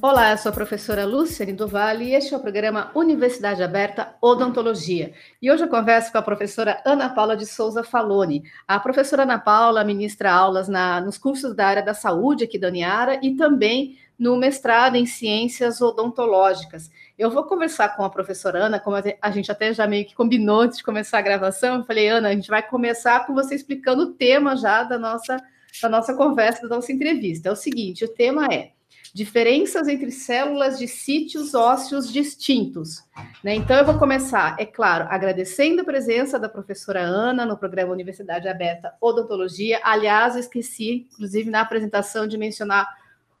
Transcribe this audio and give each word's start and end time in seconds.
Olá, 0.00 0.30
eu 0.30 0.38
sou 0.38 0.50
a 0.50 0.54
professora 0.54 1.04
Lúcia 1.04 1.44
do 1.52 1.68
e 2.00 2.14
este 2.14 2.32
é 2.32 2.36
o 2.36 2.40
programa 2.40 2.92
Universidade 2.94 3.64
Aberta 3.64 4.14
Odontologia. 4.22 5.12
E 5.42 5.50
hoje 5.50 5.64
eu 5.64 5.68
converso 5.68 6.12
com 6.12 6.18
a 6.18 6.22
professora 6.22 6.80
Ana 6.84 7.10
Paula 7.10 7.36
de 7.36 7.44
Souza 7.44 7.82
Faloni. 7.82 8.44
A 8.68 8.78
professora 8.78 9.24
Ana 9.24 9.40
Paula 9.40 9.82
ministra 9.82 10.30
aulas 10.30 10.68
na, 10.68 11.00
nos 11.00 11.18
cursos 11.18 11.52
da 11.52 11.66
área 11.66 11.82
da 11.82 11.94
saúde 11.94 12.44
aqui 12.44 12.56
da 12.56 12.68
Uniara 12.68 13.18
e 13.20 13.34
também 13.34 13.98
no 14.16 14.36
mestrado 14.36 14.94
em 14.94 15.04
ciências 15.04 15.80
odontológicas. 15.80 16.88
Eu 17.18 17.28
vou 17.28 17.42
conversar 17.42 17.96
com 17.96 18.04
a 18.04 18.10
professora 18.10 18.66
Ana, 18.66 18.78
como 18.78 18.96
a 19.20 19.30
gente 19.32 19.50
até 19.50 19.74
já 19.74 19.84
meio 19.88 20.06
que 20.06 20.14
combinou 20.14 20.60
antes 20.60 20.78
de 20.78 20.84
começar 20.84 21.18
a 21.18 21.22
gravação. 21.22 21.78
Eu 21.78 21.84
falei, 21.84 22.06
Ana, 22.06 22.28
a 22.28 22.34
gente 22.34 22.48
vai 22.48 22.62
começar 22.62 23.26
com 23.26 23.34
você 23.34 23.56
explicando 23.56 24.04
o 24.04 24.12
tema 24.12 24.54
já 24.54 24.84
da 24.84 24.96
nossa, 24.96 25.42
da 25.82 25.88
nossa 25.88 26.14
conversa, 26.14 26.68
da 26.68 26.76
nossa 26.76 26.92
entrevista. 26.92 27.48
É 27.48 27.52
o 27.52 27.56
seguinte: 27.56 28.04
o 28.04 28.08
tema 28.08 28.46
é 28.46 28.77
diferenças 29.14 29.88
entre 29.88 30.10
células 30.10 30.78
de 30.78 30.86
sítios 30.86 31.54
ósseos 31.54 32.12
distintos. 32.12 33.02
Né? 33.42 33.54
Então, 33.54 33.76
eu 33.76 33.84
vou 33.84 33.98
começar, 33.98 34.56
é 34.58 34.66
claro, 34.66 35.06
agradecendo 35.08 35.82
a 35.82 35.84
presença 35.84 36.38
da 36.38 36.48
professora 36.48 37.00
Ana 37.00 37.44
no 37.44 37.56
programa 37.56 37.92
Universidade 37.92 38.48
Aberta 38.48 38.94
Odontologia. 39.00 39.80
Aliás, 39.82 40.34
eu 40.34 40.40
esqueci, 40.40 41.08
inclusive, 41.12 41.50
na 41.50 41.62
apresentação, 41.62 42.26
de 42.26 42.36
mencionar 42.36 42.86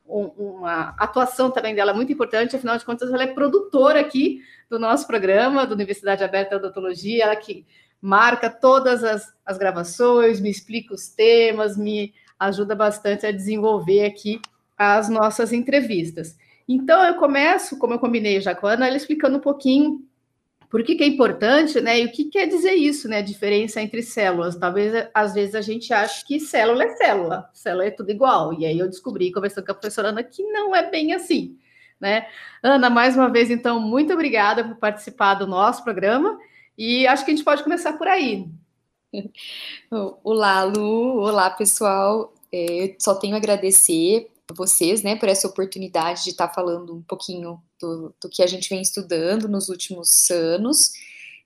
um, 0.08 0.24
uma 0.36 0.94
atuação 0.98 1.50
também 1.50 1.74
dela 1.74 1.92
muito 1.92 2.12
importante, 2.12 2.56
afinal 2.56 2.78
de 2.78 2.84
contas, 2.84 3.12
ela 3.12 3.22
é 3.22 3.26
produtora 3.26 4.00
aqui 4.00 4.42
do 4.68 4.78
nosso 4.78 5.06
programa, 5.06 5.66
da 5.66 5.74
Universidade 5.74 6.24
Aberta 6.24 6.56
Odontologia, 6.56 7.24
ela 7.24 7.36
que 7.36 7.66
marca 8.00 8.48
todas 8.48 9.04
as, 9.04 9.34
as 9.44 9.58
gravações, 9.58 10.40
me 10.40 10.50
explica 10.50 10.94
os 10.94 11.08
temas, 11.08 11.76
me 11.76 12.14
ajuda 12.38 12.74
bastante 12.74 13.26
a 13.26 13.32
desenvolver 13.32 14.04
aqui 14.04 14.40
as 14.78 15.08
nossas 15.08 15.52
entrevistas. 15.52 16.36
Então, 16.68 17.02
eu 17.02 17.14
começo, 17.14 17.78
como 17.78 17.94
eu 17.94 17.98
combinei 17.98 18.40
já 18.40 18.54
com 18.54 18.66
a 18.66 18.72
Ana, 18.74 18.86
ela 18.86 18.96
explicando 18.96 19.38
um 19.38 19.40
pouquinho 19.40 20.06
por 20.70 20.82
que, 20.84 20.96
que, 20.96 21.02
é 21.02 21.06
importante, 21.06 21.80
né? 21.80 21.98
E 22.00 22.04
o 22.04 22.12
que 22.12 22.26
quer 22.26 22.46
dizer 22.46 22.74
isso, 22.74 23.08
né? 23.08 23.18
A 23.18 23.22
diferença 23.22 23.80
entre 23.80 24.02
células. 24.02 24.54
Talvez, 24.54 25.08
às 25.14 25.32
vezes, 25.32 25.54
a 25.54 25.62
gente 25.62 25.92
ache 25.94 26.24
que 26.26 26.38
célula 26.38 26.84
é 26.84 26.90
célula, 26.90 27.50
célula 27.54 27.86
é 27.86 27.90
tudo 27.90 28.10
igual. 28.10 28.52
E 28.52 28.66
aí 28.66 28.78
eu 28.78 28.86
descobri, 28.86 29.32
conversando 29.32 29.64
com 29.64 29.72
a 29.72 29.74
professora 29.74 30.08
Ana, 30.08 30.22
que 30.22 30.42
não 30.42 30.76
é 30.76 30.88
bem 30.90 31.14
assim, 31.14 31.56
né? 31.98 32.26
Ana, 32.62 32.90
mais 32.90 33.16
uma 33.16 33.30
vez, 33.30 33.50
então, 33.50 33.80
muito 33.80 34.12
obrigada 34.12 34.62
por 34.62 34.76
participar 34.76 35.34
do 35.34 35.46
nosso 35.46 35.82
programa. 35.82 36.38
E 36.76 37.06
acho 37.06 37.24
que 37.24 37.30
a 37.30 37.34
gente 37.34 37.44
pode 37.44 37.64
começar 37.64 37.94
por 37.94 38.06
aí. 38.06 38.46
Olá, 40.22 40.64
Lu. 40.64 41.20
Olá, 41.20 41.48
pessoal. 41.48 42.34
É, 42.52 42.84
eu 42.84 42.96
só 42.98 43.14
tenho 43.14 43.34
a 43.34 43.38
agradecer 43.38 44.28
vocês, 44.54 45.02
né, 45.02 45.16
por 45.16 45.28
essa 45.28 45.46
oportunidade 45.46 46.24
de 46.24 46.30
estar 46.30 46.48
falando 46.48 46.94
um 46.94 47.02
pouquinho 47.02 47.60
do, 47.80 48.14
do 48.20 48.28
que 48.28 48.42
a 48.42 48.46
gente 48.46 48.68
vem 48.68 48.80
estudando 48.80 49.48
nos 49.48 49.68
últimos 49.68 50.30
anos 50.30 50.92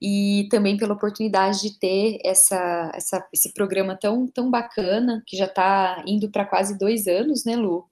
e 0.00 0.48
também 0.50 0.76
pela 0.76 0.94
oportunidade 0.94 1.62
de 1.62 1.78
ter 1.78 2.18
essa, 2.24 2.90
essa, 2.94 3.26
esse 3.32 3.52
programa 3.52 3.96
tão, 3.96 4.26
tão 4.26 4.50
bacana, 4.50 5.22
que 5.26 5.36
já 5.36 5.44
está 5.44 6.02
indo 6.06 6.28
para 6.28 6.44
quase 6.44 6.76
dois 6.76 7.06
anos, 7.06 7.44
né, 7.44 7.54
Lu? 7.54 7.84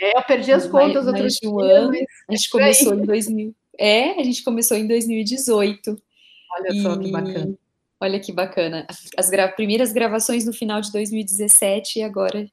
É, 0.00 0.16
eu 0.16 0.22
perdi 0.22 0.52
as 0.52 0.66
contas 0.66 1.06
mais, 1.06 1.20
mais 1.20 1.34
de 1.34 1.48
um 1.48 1.58
ano. 1.58 1.92
A 2.28 2.34
gente 2.34 2.50
começou 2.50 2.94
em 2.94 3.02
2000. 3.02 3.54
É, 3.78 4.20
a 4.20 4.22
gente 4.22 4.44
começou 4.44 4.76
em 4.76 4.86
2018. 4.86 5.96
Olha 6.52 6.68
e, 6.72 6.82
só 6.82 6.96
que 6.96 7.10
bacana. 7.10 7.58
Olha 8.00 8.20
que 8.20 8.32
bacana. 8.32 8.86
As 9.16 9.30
gra 9.30 9.48
primeiras 9.48 9.92
gravações 9.92 10.44
no 10.44 10.52
final 10.52 10.80
de 10.80 10.92
2017 10.92 11.98
e 11.98 12.02
agora 12.02 12.46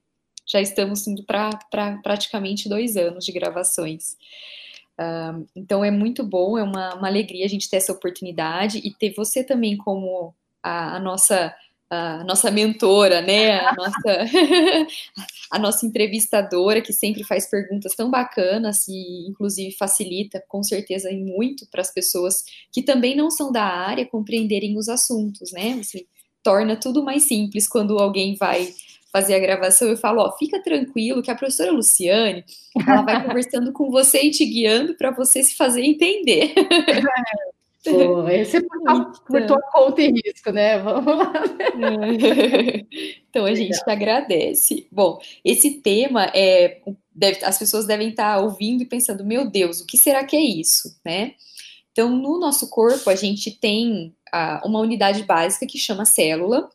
já 0.46 0.62
estamos 0.62 1.08
indo 1.08 1.24
para 1.24 1.50
pra, 1.70 1.98
praticamente 1.98 2.70
dois 2.70 2.98
anos 2.98 3.26
de 3.26 3.32
gravações. 3.32 4.18
Uh, 5.00 5.48
então 5.56 5.84
é 5.84 5.90
muito 5.90 6.24
bom, 6.24 6.58
é 6.58 6.64
uma, 6.64 6.94
uma, 6.96 7.08
alegria 7.08 7.46
a 7.46 7.50
gente 7.50 7.70
ter 7.70 7.78
essa 7.78 7.92
oportunidade 7.92 8.78
e 8.84 8.94
ter 8.94 9.14
você 9.16 9.44
também 9.44 9.76
como 9.76 10.36
a, 10.62 10.98
a 10.98 11.00
nossa 11.00 11.54
a 11.94 12.24
nossa 12.24 12.50
mentora, 12.50 13.22
né, 13.22 13.60
a 13.60 13.74
nossa, 13.78 14.26
a 15.52 15.60
nossa 15.60 15.86
entrevistadora 15.86 16.82
que 16.82 16.92
sempre 16.92 17.24
faz 17.24 17.48
perguntas 17.50 17.94
tão 17.96 18.10
bacanas 18.10 18.88
e 18.88 19.28
inclusive 19.28 19.76
facilita 19.76 20.44
com 20.48 20.64
certeza 20.64 21.12
muito 21.12 21.68
para 21.68 21.82
as 21.82 21.94
pessoas 21.94 22.44
que 22.72 22.82
também 22.82 23.16
não 23.16 23.30
são 23.30 23.52
da 23.52 23.64
área 23.64 24.06
compreenderem 24.06 24.78
os 24.78 24.90
assuntos, 24.90 25.52
né? 25.52 25.76
Você 25.82 26.06
torna 26.42 26.76
tudo 26.76 27.04
mais 27.04 27.24
simples 27.24 27.68
quando 27.68 28.00
alguém 28.00 28.36
vai 28.36 28.74
fazer 29.14 29.36
a 29.36 29.40
gravação, 29.40 29.88
eu 29.88 29.96
falo, 29.96 30.22
ó, 30.22 30.36
fica 30.36 30.60
tranquilo 30.62 31.22
que 31.22 31.30
a 31.30 31.36
professora 31.36 31.72
Luciane, 31.72 32.44
ela 32.86 33.04
vai 33.04 33.24
conversando 33.28 33.72
com 33.72 33.92
você 33.92 34.24
e 34.24 34.32
te 34.32 34.44
guiando 34.44 34.96
para 34.96 35.12
você 35.12 35.44
se 35.44 35.56
fazer 35.56 35.84
entender. 35.84 36.54
É. 37.86 37.92
Pô, 37.92 38.30
esse 38.30 38.56
é 38.56 38.62
por, 38.62 38.80
então. 38.80 39.12
por 39.28 39.46
tua 39.46 39.62
conta 39.62 40.02
e 40.02 40.10
risco, 40.10 40.54
né? 40.54 40.80
Vamos 40.80 41.18
lá. 41.18 41.34
então 43.30 43.44
a 43.44 43.54
gente 43.54 43.78
te 43.78 43.92
agradece. 43.92 44.88
Bom, 44.90 45.20
esse 45.44 45.82
tema 45.82 46.32
é. 46.34 46.80
Deve, 47.14 47.44
as 47.44 47.60
pessoas 47.60 47.86
devem 47.86 48.08
estar 48.08 48.40
ouvindo 48.40 48.84
e 48.84 48.86
pensando, 48.86 49.26
meu 49.26 49.52
Deus, 49.52 49.82
o 49.82 49.86
que 49.86 49.98
será 49.98 50.24
que 50.24 50.38
é 50.38 50.40
isso, 50.40 50.98
né? 51.04 51.34
Então, 51.92 52.10
no 52.10 52.40
nosso 52.40 52.70
corpo, 52.70 53.10
a 53.10 53.16
gente 53.16 53.52
tem 53.52 54.16
ah, 54.32 54.62
uma 54.64 54.80
unidade 54.80 55.24
básica 55.24 55.68
que 55.68 55.78
chama 55.78 56.06
célula, 56.06 56.70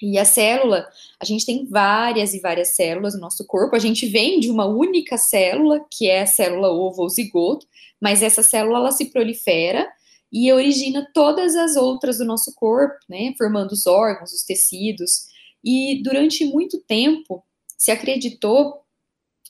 e 0.00 0.18
a 0.18 0.24
célula, 0.24 0.88
a 1.20 1.24
gente 1.24 1.44
tem 1.44 1.66
várias 1.66 2.32
e 2.32 2.40
várias 2.40 2.74
células 2.74 3.14
no 3.14 3.20
nosso 3.20 3.46
corpo. 3.46 3.76
A 3.76 3.78
gente 3.78 4.06
vem 4.06 4.40
de 4.40 4.50
uma 4.50 4.66
única 4.66 5.18
célula, 5.18 5.84
que 5.90 6.08
é 6.08 6.22
a 6.22 6.26
célula 6.26 6.70
ovo 6.70 7.02
ou 7.02 7.08
zigoto, 7.08 7.66
mas 8.00 8.22
essa 8.22 8.42
célula 8.42 8.78
ela 8.78 8.92
se 8.92 9.06
prolifera 9.06 9.86
e 10.32 10.52
origina 10.52 11.06
todas 11.12 11.54
as 11.56 11.76
outras 11.76 12.18
do 12.18 12.24
nosso 12.24 12.54
corpo, 12.54 12.96
né, 13.08 13.34
formando 13.36 13.72
os 13.72 13.86
órgãos, 13.86 14.32
os 14.32 14.44
tecidos. 14.44 15.26
E 15.62 16.00
durante 16.02 16.44
muito 16.44 16.80
tempo 16.80 17.44
se 17.76 17.90
acreditou 17.90 18.80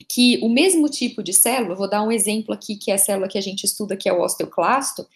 que 0.08 0.38
o 0.42 0.48
mesmo 0.48 0.88
tipo 0.88 1.22
de 1.22 1.32
célula, 1.32 1.74
vou 1.74 1.88
dar 1.88 2.02
um 2.02 2.12
exemplo 2.12 2.54
aqui, 2.54 2.76
que 2.76 2.90
é 2.90 2.94
a 2.94 2.98
célula 2.98 3.28
que 3.28 3.38
a 3.38 3.40
gente 3.40 3.64
estuda, 3.64 3.96
que 3.96 4.08
é 4.08 4.12
o 4.12 4.22
osteoclasto, 4.22 5.06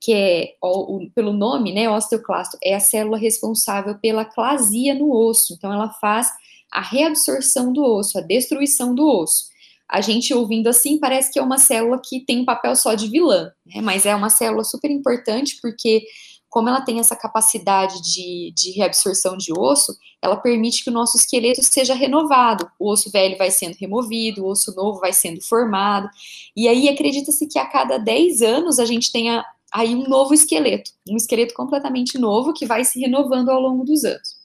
que 0.00 0.12
é, 0.12 0.54
o, 0.60 0.96
o, 0.96 1.10
pelo 1.10 1.32
nome, 1.32 1.72
né, 1.72 1.88
osteoclasto, 1.88 2.58
é 2.62 2.74
a 2.74 2.80
célula 2.80 3.16
responsável 3.16 3.96
pela 3.98 4.24
clasia 4.24 4.94
no 4.94 5.14
osso. 5.14 5.54
Então, 5.54 5.72
ela 5.72 5.90
faz 5.90 6.28
a 6.72 6.80
reabsorção 6.80 7.72
do 7.72 7.84
osso, 7.84 8.18
a 8.18 8.20
destruição 8.20 8.94
do 8.94 9.06
osso. 9.06 9.52
A 9.88 10.00
gente 10.00 10.32
ouvindo 10.32 10.68
assim 10.68 10.98
parece 10.98 11.30
que 11.30 11.38
é 11.38 11.42
uma 11.42 11.58
célula 11.58 12.00
que 12.02 12.20
tem 12.20 12.40
um 12.40 12.44
papel 12.44 12.74
só 12.74 12.94
de 12.94 13.08
vilã, 13.08 13.52
né, 13.66 13.80
mas 13.80 14.06
é 14.06 14.14
uma 14.14 14.30
célula 14.30 14.64
super 14.64 14.90
importante 14.90 15.58
porque 15.60 16.02
como 16.52 16.68
ela 16.68 16.82
tem 16.82 17.00
essa 17.00 17.16
capacidade 17.16 18.02
de, 18.02 18.52
de 18.54 18.72
reabsorção 18.72 19.38
de 19.38 19.54
osso, 19.58 19.96
ela 20.20 20.36
permite 20.36 20.84
que 20.84 20.90
o 20.90 20.92
nosso 20.92 21.16
esqueleto 21.16 21.62
seja 21.62 21.94
renovado. 21.94 22.70
O 22.78 22.90
osso 22.90 23.10
velho 23.10 23.38
vai 23.38 23.50
sendo 23.50 23.74
removido, 23.76 24.44
o 24.44 24.48
osso 24.48 24.74
novo 24.74 25.00
vai 25.00 25.14
sendo 25.14 25.40
formado. 25.40 26.10
E 26.54 26.68
aí 26.68 26.90
acredita-se 26.90 27.46
que 27.46 27.58
a 27.58 27.64
cada 27.64 27.96
10 27.96 28.42
anos 28.42 28.78
a 28.78 28.84
gente 28.84 29.10
tenha 29.10 29.42
aí 29.72 29.94
um 29.94 30.06
novo 30.06 30.34
esqueleto, 30.34 30.90
um 31.08 31.16
esqueleto 31.16 31.54
completamente 31.54 32.18
novo 32.18 32.52
que 32.52 32.66
vai 32.66 32.84
se 32.84 33.00
renovando 33.00 33.48
ao 33.48 33.58
longo 33.58 33.82
dos 33.82 34.04
anos. 34.04 34.36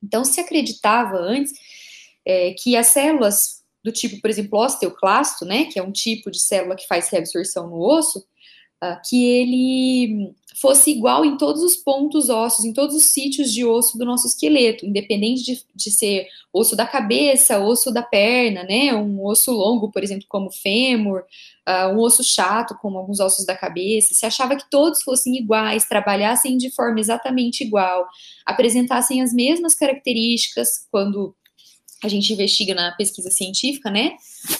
Então 0.00 0.24
se 0.24 0.40
acreditava 0.40 1.16
antes 1.16 1.52
é, 2.24 2.52
que 2.52 2.76
as 2.76 2.86
células 2.86 3.60
do 3.82 3.90
tipo, 3.90 4.20
por 4.20 4.30
exemplo, 4.30 4.56
osteoclasto, 4.56 5.44
né, 5.44 5.64
que 5.64 5.80
é 5.80 5.82
um 5.82 5.90
tipo 5.90 6.30
de 6.30 6.38
célula 6.38 6.76
que 6.76 6.86
faz 6.86 7.08
reabsorção 7.08 7.66
no 7.66 7.80
osso, 7.80 8.24
uh, 8.84 9.00
que 9.04 9.24
ele 9.24 10.32
fosse 10.56 10.90
igual 10.90 11.24
em 11.24 11.36
todos 11.36 11.62
os 11.62 11.76
pontos 11.76 12.28
ósseos, 12.28 12.64
em 12.64 12.72
todos 12.72 12.94
os 12.96 13.12
sítios 13.12 13.52
de 13.52 13.64
osso 13.64 13.96
do 13.96 14.04
nosso 14.04 14.26
esqueleto, 14.26 14.86
independente 14.86 15.42
de, 15.42 15.62
de 15.74 15.90
ser 15.90 16.26
osso 16.52 16.74
da 16.74 16.86
cabeça, 16.86 17.58
osso 17.58 17.92
da 17.92 18.02
perna, 18.02 18.64
né? 18.64 18.94
Um 18.94 19.24
osso 19.24 19.52
longo, 19.52 19.90
por 19.90 20.02
exemplo, 20.02 20.26
como 20.28 20.50
fêmur, 20.50 21.22
uh, 21.68 21.94
um 21.94 21.98
osso 21.98 22.24
chato, 22.24 22.76
como 22.80 22.98
alguns 22.98 23.20
ossos 23.20 23.46
da 23.46 23.56
cabeça. 23.56 24.14
Se 24.14 24.26
achava 24.26 24.56
que 24.56 24.68
todos 24.70 25.02
fossem 25.02 25.36
iguais, 25.36 25.86
trabalhassem 25.86 26.56
de 26.56 26.70
forma 26.70 27.00
exatamente 27.00 27.62
igual, 27.62 28.06
apresentassem 28.44 29.22
as 29.22 29.32
mesmas 29.32 29.74
características 29.74 30.86
quando 30.90 31.34
a 32.02 32.08
gente 32.08 32.32
investiga 32.32 32.74
na 32.74 32.92
pesquisa 32.92 33.30
científica, 33.30 33.90
né? 33.90 34.12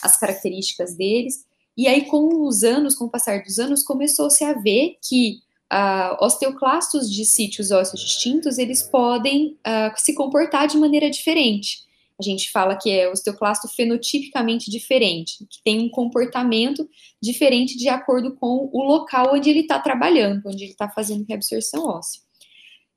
As 0.03 0.19
características 0.19 0.95
deles. 0.95 1.45
E 1.77 1.89
aí, 1.89 2.05
com 2.05 2.47
os 2.47 2.63
anos, 2.63 2.95
com 2.95 3.07
o 3.07 3.11
passar 3.11 3.43
dos 3.43 3.59
anos, 3.59 3.83
começou-se 3.83 4.45
a 4.45 4.53
ver 4.53 4.97
que 5.03 5.41
uh, 5.73 6.25
osteoclastos 6.25 7.11
de 7.11 7.25
sítios 7.25 7.71
ósseos 7.71 8.01
distintos, 8.01 8.59
eles 8.59 8.83
podem 8.83 9.59
uh, 9.67 9.93
se 9.97 10.15
comportar 10.15 10.67
de 10.67 10.77
maneira 10.77 11.11
diferente. 11.11 11.89
A 12.19 12.23
gente 12.23 12.51
fala 12.51 12.77
que 12.77 12.91
é 12.91 13.09
osteoclasto 13.09 13.67
fenotipicamente 13.69 14.71
diferente, 14.71 15.47
que 15.49 15.63
tem 15.65 15.81
um 15.81 15.89
comportamento 15.89 16.87
diferente 17.23 17.79
de 17.79 17.89
acordo 17.89 18.35
com 18.37 18.69
o 18.71 18.83
local 18.83 19.35
onde 19.35 19.49
ele 19.49 19.61
está 19.61 19.79
trabalhando, 19.79 20.43
onde 20.47 20.65
ele 20.65 20.73
está 20.73 20.89
fazendo 20.91 21.25
reabsorção 21.27 21.87
óssea. 21.87 22.21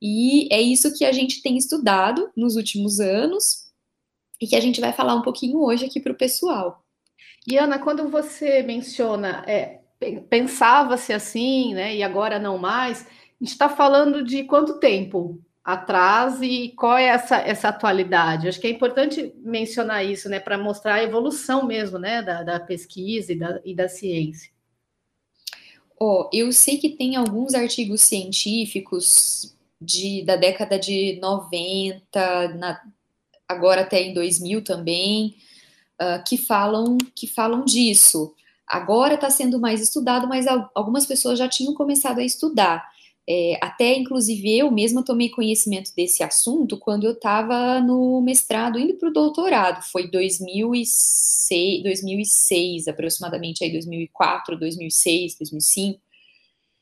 E 0.02 0.54
é 0.54 0.62
isso 0.62 0.94
que 0.94 1.06
a 1.06 1.14
gente 1.14 1.42
tem 1.42 1.56
estudado 1.58 2.30
nos 2.36 2.58
últimos 2.58 3.00
anos 3.00 3.70
e 4.42 4.46
que 4.46 4.58
a 4.58 4.60
gente 4.60 4.82
vai 4.82 4.92
falar 4.92 5.16
um 5.16 5.22
pouquinho 5.22 5.60
hoje 5.60 5.86
aqui 5.86 6.02
para 6.02 6.12
o 6.12 6.18
pessoal. 6.18 6.84
E 7.48 7.58
Ana, 7.58 7.80
quando 7.80 8.10
você 8.10 8.62
menciona 8.62 9.46
é, 9.48 9.80
pensava-se 10.30 11.14
assim, 11.14 11.74
né, 11.74 11.96
e 11.96 12.04
agora 12.04 12.40
não 12.40 12.58
mais, 12.58 13.02
a 13.02 13.44
gente 13.44 13.52
está 13.52 13.70
falando 13.70 14.24
de 14.24 14.44
quanto 14.44 14.80
tempo 14.80 15.42
atrás 15.64 16.42
e 16.42 16.74
qual 16.76 16.98
é 16.98 17.06
essa, 17.06 17.38
essa 17.38 17.70
atualidade? 17.70 18.48
Acho 18.48 18.60
que 18.60 18.68
é 18.68 18.70
importante 18.70 19.34
mencionar 19.38 20.06
isso, 20.06 20.28
né, 20.28 20.40
para 20.40 20.58
mostrar 20.58 20.96
a 20.96 21.04
evolução 21.04 21.66
mesmo, 21.66 21.98
né, 21.98 22.22
da, 22.22 22.44
da 22.44 22.60
pesquisa 22.60 23.32
e 23.32 23.36
da, 23.36 23.62
e 23.64 23.74
da 23.74 23.88
ciência. 23.88 24.52
Oh, 26.00 26.30
eu 26.34 26.52
sei 26.52 26.78
que 26.78 26.90
tem 26.90 27.16
alguns 27.16 27.54
artigos 27.54 28.02
científicos 28.02 29.56
de, 29.80 30.24
da 30.24 30.36
década 30.36 30.78
de 30.78 31.18
90, 31.22 32.48
na, 32.56 32.82
agora 33.48 33.82
até 33.82 34.02
em 34.02 34.14
2000 34.14 34.64
também, 34.64 35.36
uh, 36.02 36.24
que 36.28 36.38
falam 36.38 36.98
que 37.16 37.28
falam 37.28 37.64
disso. 37.64 38.34
Agora 38.68 39.16
está 39.16 39.30
sendo 39.30 39.60
mais 39.60 39.82
estudado, 39.82 40.28
mas 40.28 40.46
algumas 40.74 41.06
pessoas 41.06 41.38
já 41.38 41.48
tinham 41.48 41.74
começado 41.74 42.20
a 42.20 42.24
estudar. 42.24 42.84
É, 43.28 43.58
até, 43.62 43.96
inclusive, 43.96 44.58
eu 44.58 44.70
mesma 44.70 45.04
tomei 45.04 45.30
conhecimento 45.30 45.94
desse 45.96 46.24
assunto 46.24 46.78
quando 46.78 47.06
eu 47.06 47.14
estava 47.14 47.80
no 47.80 48.22
mestrado, 48.22 48.78
indo 48.78 48.96
para 48.96 49.10
o 49.10 49.14
doutorado. 49.14 49.82
Foi 49.92 50.10
2006, 50.10 51.84
2006, 51.84 52.88
aproximadamente, 52.88 53.64
aí 53.64 53.72
2004, 53.72 54.58
2006, 54.60 55.38
2005. 55.38 56.02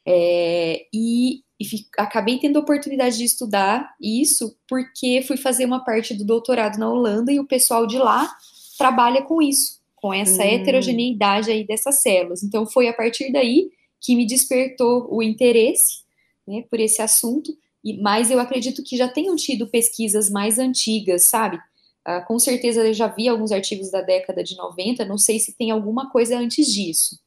É, 0.03 0.87
e, 0.91 1.43
e 1.59 1.65
acabei 1.97 2.39
tendo 2.39 2.57
a 2.57 2.61
oportunidade 2.61 3.17
de 3.17 3.23
estudar 3.23 3.93
isso 4.01 4.57
porque 4.67 5.21
fui 5.27 5.37
fazer 5.37 5.65
uma 5.65 5.83
parte 5.83 6.15
do 6.15 6.25
doutorado 6.25 6.79
na 6.79 6.89
Holanda 6.89 7.31
e 7.31 7.39
o 7.39 7.45
pessoal 7.45 7.85
de 7.85 7.99
lá 7.99 8.35
trabalha 8.79 9.21
com 9.21 9.43
isso 9.43 9.80
com 10.01 10.13
essa 10.13 10.43
hum. 10.43 10.47
heterogeneidade 10.47 11.51
aí 11.51 11.65
dessas 11.65 12.01
células. 12.01 12.43
Então, 12.43 12.65
foi 12.65 12.87
a 12.87 12.93
partir 12.93 13.31
daí 13.31 13.69
que 13.99 14.15
me 14.15 14.25
despertou 14.25 15.07
o 15.09 15.21
interesse 15.21 16.01
né, 16.47 16.63
por 16.69 16.79
esse 16.79 17.01
assunto, 17.01 17.55
e 17.83 18.01
mas 18.01 18.31
eu 18.31 18.39
acredito 18.39 18.83
que 18.83 18.97
já 18.97 19.07
tenham 19.07 19.35
tido 19.35 19.67
pesquisas 19.67 20.29
mais 20.29 20.57
antigas, 20.57 21.25
sabe? 21.25 21.59
Ah, 22.03 22.21
com 22.21 22.39
certeza 22.39 22.87
eu 22.87 22.93
já 22.93 23.07
vi 23.07 23.27
alguns 23.27 23.51
artigos 23.51 23.91
da 23.91 24.01
década 24.01 24.43
de 24.43 24.57
90, 24.57 25.05
não 25.05 25.17
sei 25.17 25.39
se 25.39 25.55
tem 25.55 25.69
alguma 25.69 26.09
coisa 26.09 26.37
antes 26.37 26.73
disso. 26.73 27.19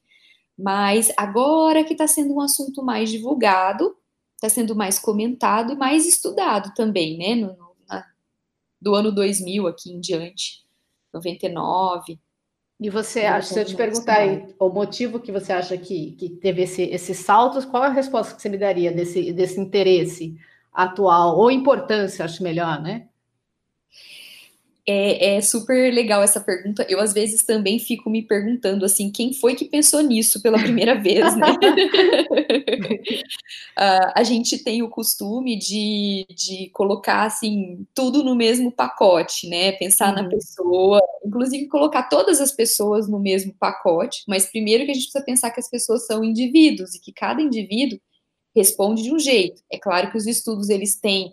Mas 0.59 1.13
agora 1.17 1.85
que 1.85 1.93
está 1.93 2.07
sendo 2.07 2.35
um 2.35 2.41
assunto 2.41 2.83
mais 2.83 3.11
divulgado, 3.11 3.97
está 4.35 4.49
sendo 4.49 4.75
mais 4.75 4.99
comentado 4.99 5.73
e 5.73 5.77
mais 5.77 6.07
estudado 6.07 6.73
também, 6.75 7.17
né? 7.19 7.35
No, 7.37 7.57
na, 7.89 8.05
do 8.81 8.95
ano 8.95 9.13
2000 9.13 9.67
aqui 9.67 9.93
em 9.93 10.01
diante, 10.01 10.65
99. 11.13 12.19
E 12.81 12.91
você 12.91 13.21
acha, 13.21 13.55
se 13.55 13.61
eu 13.61 13.65
te 13.65 13.77
perguntar 13.77 14.19
aí, 14.19 14.55
o 14.59 14.69
motivo 14.69 15.21
que 15.21 15.31
você 15.31 15.53
acha 15.53 15.79
que, 15.79 16.13
que 16.13 16.29
teve 16.29 16.63
esse, 16.63 16.83
esses 16.83 17.19
saltos, 17.19 17.65
qual 17.65 17.85
é 17.85 17.87
a 17.87 17.91
resposta 17.91 18.35
que 18.35 18.43
você 18.43 18.49
me 18.49 18.59
daria 18.59 18.91
desse, 18.91 19.33
desse 19.33 19.61
interesse 19.61 20.37
atual, 20.73 21.39
ou 21.39 21.51
importância, 21.51 22.25
acho 22.25 22.43
melhor, 22.43 22.83
né? 22.83 23.09
É, 24.87 25.37
é, 25.37 25.41
super 25.41 25.91
legal 25.95 26.23
essa 26.23 26.39
pergunta. 26.39 26.85
Eu, 26.91 27.01
às 27.01 27.15
vezes, 27.15 27.43
também 27.43 27.79
fico 27.79 28.11
me 28.11 28.21
perguntando, 28.21 28.85
assim, 28.85 29.11
quem 29.11 29.33
foi 29.33 29.55
que 29.55 29.65
pensou 29.65 30.03
nisso 30.03 30.43
pela 30.43 30.59
primeira 30.59 30.95
vez, 30.95 31.35
né? 31.37 31.53
uh, 33.79 34.13
a 34.15 34.23
gente 34.23 34.63
tem 34.63 34.83
o 34.83 34.91
costume 34.91 35.59
de, 35.59 36.27
de 36.29 36.69
colocar, 36.75 37.25
assim, 37.25 37.87
tudo 37.95 38.23
no 38.23 38.35
mesmo 38.35 38.71
pacote, 38.71 39.49
né? 39.49 39.73
Pensar 39.73 40.15
uhum. 40.15 40.23
na 40.23 40.29
pessoa, 40.29 41.01
inclusive 41.25 41.67
colocar 41.69 42.03
todas 42.11 42.39
as 42.39 42.53
pessoas 42.53 43.09
no 43.09 43.19
mesmo 43.19 43.55
pacote, 43.55 44.23
mas 44.29 44.51
primeiro 44.51 44.85
que 44.85 44.91
a 44.91 44.95
gente 44.95 45.05
precisa 45.05 45.25
pensar 45.25 45.51
que 45.51 45.61
as 45.61 45.71
pessoas 45.71 46.07
são 46.07 46.23
indivíduos 46.23 46.95
e 46.95 47.01
que 47.01 47.13
cada 47.13 47.41
indivíduo 47.41 47.99
responde 48.55 49.03
de 49.03 49.15
um 49.15 49.19
jeito. 49.19 49.63
É 49.73 49.79
claro 49.79 50.11
que 50.11 50.19
os 50.19 50.27
estudos, 50.27 50.69
eles 50.69 51.01
têm, 51.01 51.33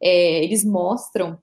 é, 0.00 0.44
eles 0.44 0.64
mostram 0.64 1.41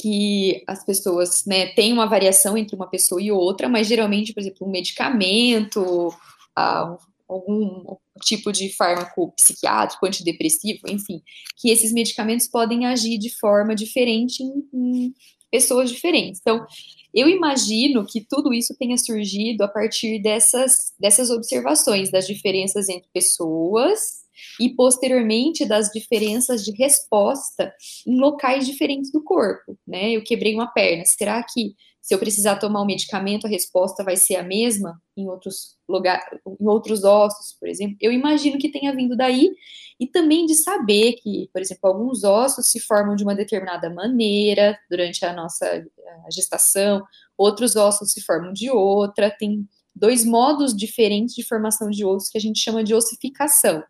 que 0.00 0.62
as 0.66 0.84
pessoas 0.84 1.44
né, 1.44 1.66
têm 1.74 1.92
uma 1.92 2.06
variação 2.06 2.56
entre 2.56 2.74
uma 2.74 2.88
pessoa 2.88 3.20
e 3.20 3.30
outra, 3.30 3.68
mas 3.68 3.86
geralmente, 3.86 4.32
por 4.32 4.40
exemplo, 4.40 4.66
um 4.66 4.70
medicamento, 4.70 6.12
ah, 6.56 6.96
algum 7.28 7.96
tipo 8.22 8.50
de 8.50 8.74
fármaco 8.74 9.32
psiquiátrico, 9.32 10.06
antidepressivo, 10.06 10.80
enfim, 10.88 11.22
que 11.56 11.70
esses 11.70 11.92
medicamentos 11.92 12.48
podem 12.48 12.86
agir 12.86 13.18
de 13.18 13.30
forma 13.38 13.74
diferente 13.74 14.42
em, 14.42 14.68
em 14.72 15.14
pessoas 15.50 15.90
diferentes. 15.90 16.40
Então, 16.40 16.64
eu 17.12 17.28
imagino 17.28 18.06
que 18.06 18.20
tudo 18.20 18.54
isso 18.54 18.74
tenha 18.78 18.96
surgido 18.96 19.64
a 19.64 19.68
partir 19.68 20.20
dessas, 20.20 20.92
dessas 20.98 21.30
observações 21.30 22.10
das 22.10 22.26
diferenças 22.26 22.88
entre 22.88 23.08
pessoas 23.12 24.20
e 24.60 24.70
posteriormente 24.74 25.64
das 25.64 25.88
diferenças 25.88 26.64
de 26.64 26.72
resposta 26.72 27.72
em 28.06 28.18
locais 28.18 28.66
diferentes 28.66 29.12
do 29.12 29.22
corpo, 29.22 29.78
né? 29.86 30.12
Eu 30.12 30.22
quebrei 30.22 30.54
uma 30.54 30.72
perna, 30.72 31.04
será 31.06 31.42
que 31.42 31.74
se 32.00 32.14
eu 32.14 32.18
precisar 32.18 32.56
tomar 32.56 32.82
um 32.82 32.86
medicamento, 32.86 33.46
a 33.46 33.50
resposta 33.50 34.02
vai 34.02 34.16
ser 34.16 34.36
a 34.36 34.42
mesma 34.42 35.00
em 35.16 35.28
outros 35.28 35.76
lugares, 35.86 36.24
em 36.58 36.66
outros 36.66 37.04
ossos, 37.04 37.54
por 37.60 37.68
exemplo? 37.68 37.96
Eu 38.00 38.10
imagino 38.10 38.58
que 38.58 38.70
tenha 38.70 38.94
vindo 38.94 39.14
daí 39.16 39.50
e 39.98 40.06
também 40.06 40.46
de 40.46 40.54
saber 40.54 41.12
que, 41.22 41.50
por 41.52 41.60
exemplo, 41.60 41.90
alguns 41.90 42.24
ossos 42.24 42.70
se 42.70 42.80
formam 42.80 43.14
de 43.14 43.22
uma 43.22 43.34
determinada 43.34 43.90
maneira 43.90 44.78
durante 44.88 45.24
a 45.26 45.32
nossa 45.34 45.84
gestação, 46.32 47.02
outros 47.36 47.76
ossos 47.76 48.12
se 48.12 48.22
formam 48.22 48.52
de 48.52 48.70
outra, 48.70 49.30
tem 49.30 49.68
dois 49.94 50.24
modos 50.24 50.74
diferentes 50.74 51.34
de 51.34 51.46
formação 51.46 51.90
de 51.90 52.04
ossos 52.04 52.30
que 52.30 52.38
a 52.38 52.40
gente 52.40 52.58
chama 52.58 52.82
de 52.82 52.94
ossificação. 52.94 53.82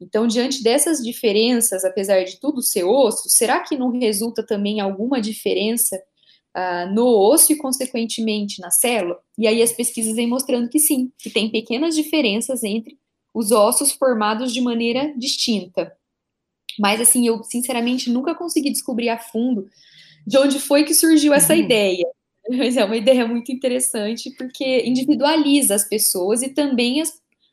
Então, 0.00 0.26
diante 0.26 0.62
dessas 0.62 1.02
diferenças, 1.02 1.84
apesar 1.84 2.24
de 2.24 2.38
tudo 2.40 2.62
ser 2.62 2.84
osso, 2.84 3.28
será 3.28 3.60
que 3.60 3.76
não 3.76 3.90
resulta 3.90 4.44
também 4.44 4.80
alguma 4.80 5.20
diferença 5.20 5.96
uh, 6.56 6.92
no 6.92 7.06
osso 7.06 7.52
e, 7.52 7.56
consequentemente, 7.56 8.60
na 8.60 8.70
célula? 8.70 9.18
E 9.38 9.46
aí 9.46 9.62
as 9.62 9.72
pesquisas 9.72 10.14
vêm 10.14 10.26
mostrando 10.26 10.68
que 10.68 10.78
sim, 10.78 11.12
que 11.18 11.30
tem 11.30 11.50
pequenas 11.50 11.94
diferenças 11.94 12.62
entre 12.64 12.98
os 13.32 13.50
ossos 13.50 13.92
formados 13.92 14.52
de 14.52 14.60
maneira 14.60 15.12
distinta. 15.16 15.92
Mas, 16.78 17.00
assim, 17.00 17.26
eu, 17.26 17.42
sinceramente, 17.44 18.10
nunca 18.10 18.34
consegui 18.34 18.70
descobrir 18.70 19.08
a 19.08 19.18
fundo 19.18 19.68
de 20.26 20.38
onde 20.38 20.58
foi 20.58 20.84
que 20.84 20.94
surgiu 20.94 21.32
essa 21.32 21.52
uhum. 21.52 21.60
ideia. 21.60 22.04
Mas 22.50 22.76
é 22.76 22.84
uma 22.84 22.96
ideia 22.96 23.26
muito 23.26 23.52
interessante, 23.52 24.30
porque 24.36 24.82
individualiza 24.84 25.74
as 25.74 25.88
pessoas 25.88 26.42
e 26.42 26.48
também 26.48 27.00
as, 27.00 27.12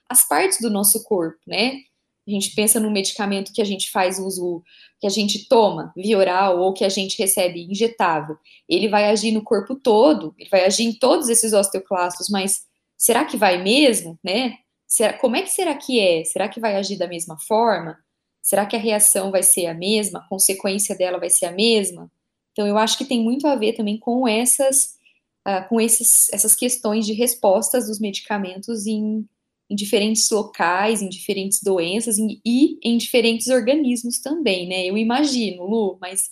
as 0.10 0.28
partes 0.28 0.60
do 0.60 0.70
nosso 0.70 1.04
corpo, 1.04 1.40
né? 1.48 1.80
A 2.28 2.32
gente 2.32 2.54
pensa 2.54 2.80
no 2.80 2.92
medicamento 2.92 3.52
que 3.52 3.62
a 3.62 3.66
gente 3.66 3.90
faz 3.90 4.20
uso, 4.20 4.64
que 5.00 5.08
a 5.08 5.10
gente 5.10 5.48
toma 5.48 5.92
via 5.96 6.18
oral 6.18 6.60
ou 6.60 6.74
que 6.74 6.86
a 6.86 6.90
gente 6.90 7.18
recebe 7.18 7.64
injetável. 7.64 8.38
Ele 8.70 8.88
vai 8.88 9.10
agir 9.10 9.32
no 9.32 9.44
corpo 9.44 9.76
todo, 9.76 10.36
ele 10.38 10.50
vai 10.50 10.66
agir 10.66 10.84
em 10.84 10.94
todos 10.94 11.30
esses 11.30 11.52
osteoclastos, 11.52 12.30
mas 12.30 12.62
será 12.96 13.26
que 13.26 13.38
vai 13.38 13.62
mesmo, 13.62 14.20
né? 14.24 14.58
Será, 14.88 15.14
como 15.14 15.36
é 15.36 15.42
que 15.42 15.50
será 15.50 15.74
que 15.76 16.00
é? 16.00 16.24
Será 16.24 16.48
que 16.48 16.60
vai 16.60 16.76
agir 16.76 16.98
da 16.98 17.08
mesma 17.08 17.40
forma? 17.40 17.98
Será 18.42 18.66
que 18.66 18.76
a 18.76 18.80
reação 18.80 19.32
vai 19.32 19.42
ser 19.42 19.68
a 19.68 19.74
mesma? 19.74 20.20
A 20.20 20.28
consequência 20.28 20.96
dela 20.96 21.20
vai 21.20 21.30
ser 21.30 21.46
a 21.46 21.52
mesma? 21.52 22.12
Então, 22.52 22.68
eu 22.68 22.78
acho 22.78 22.98
que 22.98 23.06
tem 23.06 23.24
muito 23.24 23.48
a 23.48 23.56
ver 23.56 23.74
também 23.74 23.98
com 23.98 24.28
essas, 24.28 24.98
uh, 25.48 25.68
com 25.70 25.80
esses, 25.80 26.32
essas 26.34 26.56
questões 26.56 27.06
de 27.06 27.14
respostas 27.14 27.88
dos 27.88 28.00
medicamentos 28.00 28.86
em 28.86 29.28
em 29.72 29.76
diferentes 29.76 30.30
locais, 30.30 31.02
em 31.02 31.08
diferentes 31.08 31.64
doenças 31.64 32.20
em, 32.20 32.42
e 32.46 32.78
em 32.84 32.98
diferentes 32.98 33.48
organismos 33.48 34.20
também, 34.20 34.68
né? 34.68 34.86
Eu 34.86 34.98
imagino, 34.98 35.66
Lu, 35.66 35.98
mas. 36.02 36.30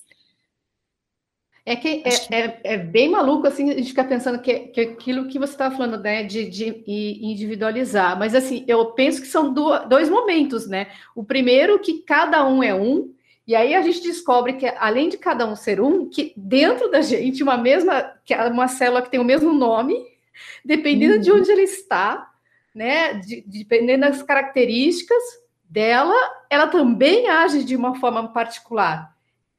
É 1.65 1.75
que 1.75 1.88
é, 1.88 2.01
que 2.01 2.34
é, 2.34 2.60
é, 2.63 2.77
bem 2.77 3.10
maluco 3.10 3.46
assim 3.48 3.69
a 3.69 3.75
gente 3.75 3.89
ficar 3.89 4.05
pensando 4.05 4.41
que, 4.41 4.60
que 4.69 4.81
aquilo 4.81 5.27
que 5.27 5.38
você 5.38 5.53
estava 5.53 5.75
falando, 5.75 6.01
né, 6.01 6.24
de, 6.24 6.50
de, 6.50 6.84
individualizar. 7.22 8.17
Mas 8.17 8.34
assim, 8.34 8.65
eu 8.67 8.91
penso 8.93 9.22
que 9.22 9.27
são 9.27 9.53
do, 9.53 9.86
dois 9.86 10.10
momentos, 10.10 10.67
né? 10.67 10.88
O 11.15 11.24
primeiro 11.24 11.79
que 11.79 12.01
cada 12.01 12.46
um 12.48 12.63
é 12.63 12.74
um, 12.74 13.13
e 13.48 13.55
aí 13.55 13.74
a 13.75 13.81
gente 13.81 14.01
descobre 14.01 14.53
que, 14.53 14.65
além 14.77 15.10
de 15.10 15.17
cada 15.17 15.46
um 15.46 15.55
ser 15.55 15.79
um, 15.79 16.10
que 16.10 16.34
dentro 16.36 16.89
da 16.89 17.01
gente, 17.01 17.43
uma 17.43 17.58
mesma, 17.58 18.13
que 18.25 18.34
é 18.34 18.43
uma 18.48 18.67
célula 18.67 19.01
que 19.01 19.12
tem 19.12 19.19
o 19.19 19.24
mesmo 19.25 19.53
nome, 19.53 19.96
dependendo 20.63 21.15
uhum. 21.15 21.22
de 21.22 21.31
onde 21.31 21.51
ele 21.51 21.63
está, 21.63 22.28
né, 22.74 23.16
de, 23.16 23.42
de, 23.42 23.60
dependendo 23.60 24.02
das 24.02 24.22
características, 24.24 25.22
dela, 25.70 26.16
ela 26.50 26.68
também 26.68 27.30
age 27.30 27.64
de 27.64 27.76
uma 27.76 28.00
forma 28.00 28.28
particular. 28.30 29.16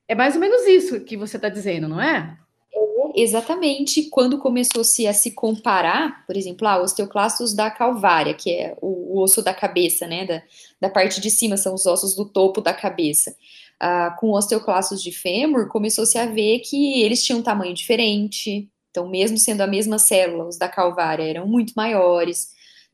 É 0.09 0.15
mais 0.15 0.35
ou 0.35 0.41
menos 0.41 0.67
isso 0.67 1.01
que 1.05 1.17
você 1.17 1.37
está 1.37 1.49
dizendo, 1.49 1.89
não 1.89 2.01
é? 2.01 2.37
é 2.75 3.23
exatamente 3.23 4.11
quando 4.11 4.39
começou-se 4.39 5.07
a 5.07 5.13
se 5.13 5.31
comparar, 5.31 6.27
por 6.27 6.37
exemplo, 6.37 6.67
ah, 6.67 6.83
osteoclastos 6.83 7.55
da 7.55 7.71
calvária, 7.71 8.35
que 8.35 8.51
é 8.51 8.77
o, 8.81 9.19
o, 9.19 9.23
osso 9.23 9.41
da 9.41 9.55
cabeça, 9.55 10.07
né, 10.09 10.27
da, 10.27 10.43
da 10.81 10.91
parte 10.91 11.21
de 11.21 11.31
cima, 11.31 11.57
são 11.57 11.75
os 11.75 11.87
ossos 11.87 12.17
do 12.17 12.25
topo 12.25 12.61
da 12.61 12.75
cabeça. 12.75 13.37
Ah, 13.79 14.17
com 14.19 14.33
osteoclastos 14.33 15.01
de 15.01 15.13
fêmur, 15.13 15.69
começou-se 15.69 16.19
a 16.19 16.27
ver 16.27 16.59
que 16.59 17.03
eles 17.03 17.23
tinham 17.23 17.39
um 17.39 17.43
tamanho 17.43 17.73
diferente, 17.73 18.69
então, 18.91 19.09
mesmo 19.09 19.39
sendo 19.39 19.61
a 19.61 19.69
mesma 19.69 20.01
célula, 20.01 20.49
os 20.49 20.59
da 20.59 20.69
calvária 20.69 21.23
eram 21.23 21.47
muito 21.47 21.73
maiores, 21.77 22.51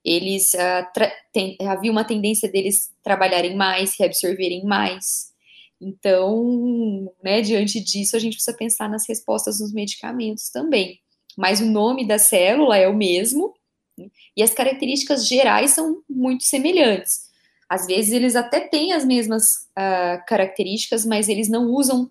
eles 0.07 0.55
uh, 0.55 0.87
tem, 1.33 1.57
havia 1.63 1.91
uma 1.91 2.05
tendência 2.05 2.49
deles 2.49 2.93
trabalharem 3.03 3.57
mais, 3.57 3.99
reabsorverem 3.99 4.65
mais. 4.65 5.35
Então, 5.81 7.13
né, 7.23 7.43
diante 7.43 7.81
disso, 7.81 8.17
a 8.17 8.21
gente 8.21 8.35
precisa 8.35 8.57
pensar 8.57 8.89
nas 8.89 9.07
respostas 9.09 9.59
nos 9.61 9.73
medicamentos 9.73 10.49
também. 10.49 11.01
Mas 11.37 11.61
o 11.61 11.67
nome 11.67 12.07
da 12.07 12.19
célula 12.19 12.79
é 12.79 12.89
o 12.89 12.97
mesmo 12.97 13.53
né, 13.99 14.07
e 14.37 14.43
as 14.43 14.55
características 14.55 15.27
gerais 15.27 15.73
são 15.73 16.03
muito 16.09 16.45
semelhantes. 16.45 17.27
Às 17.69 17.87
vezes 17.87 18.13
eles 18.13 18.37
até 18.37 18.61
têm 18.61 18.93
as 18.93 19.05
mesmas 19.05 19.67
uh, 19.77 20.25
características, 20.29 21.05
mas 21.05 21.29
eles 21.29 21.49
não 21.49 21.67
usam 21.67 22.09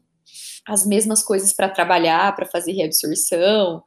as 0.67 0.85
mesmas 0.85 1.23
coisas 1.23 1.53
para 1.53 1.69
trabalhar, 1.69 2.35
para 2.35 2.45
fazer 2.45 2.73
reabsorção. 2.73 3.83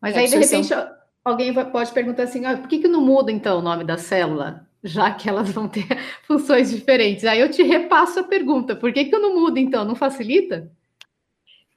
Mas 0.00 0.14
reabsorção. 0.14 0.20
aí, 0.20 0.28
de 0.28 0.36
repente, 0.36 1.05
alguém 1.26 1.52
pode 1.52 1.92
perguntar 1.92 2.22
assim: 2.22 2.44
ah, 2.44 2.56
por 2.56 2.68
que, 2.68 2.78
que 2.78 2.88
não 2.88 3.00
muda 3.00 3.32
então 3.32 3.58
o 3.58 3.62
nome 3.62 3.84
da 3.84 3.98
célula? 3.98 4.66
Já 4.82 5.10
que 5.10 5.28
elas 5.28 5.50
vão 5.50 5.68
ter 5.68 5.86
funções 6.26 6.70
diferentes. 6.70 7.24
Aí 7.24 7.40
eu 7.40 7.50
te 7.50 7.62
repasso 7.62 8.20
a 8.20 8.24
pergunta: 8.24 8.76
por 8.76 8.92
que, 8.92 9.06
que 9.06 9.18
não 9.18 9.34
muda 9.34 9.58
então? 9.58 9.84
Não 9.84 9.96
facilita? 9.96 10.70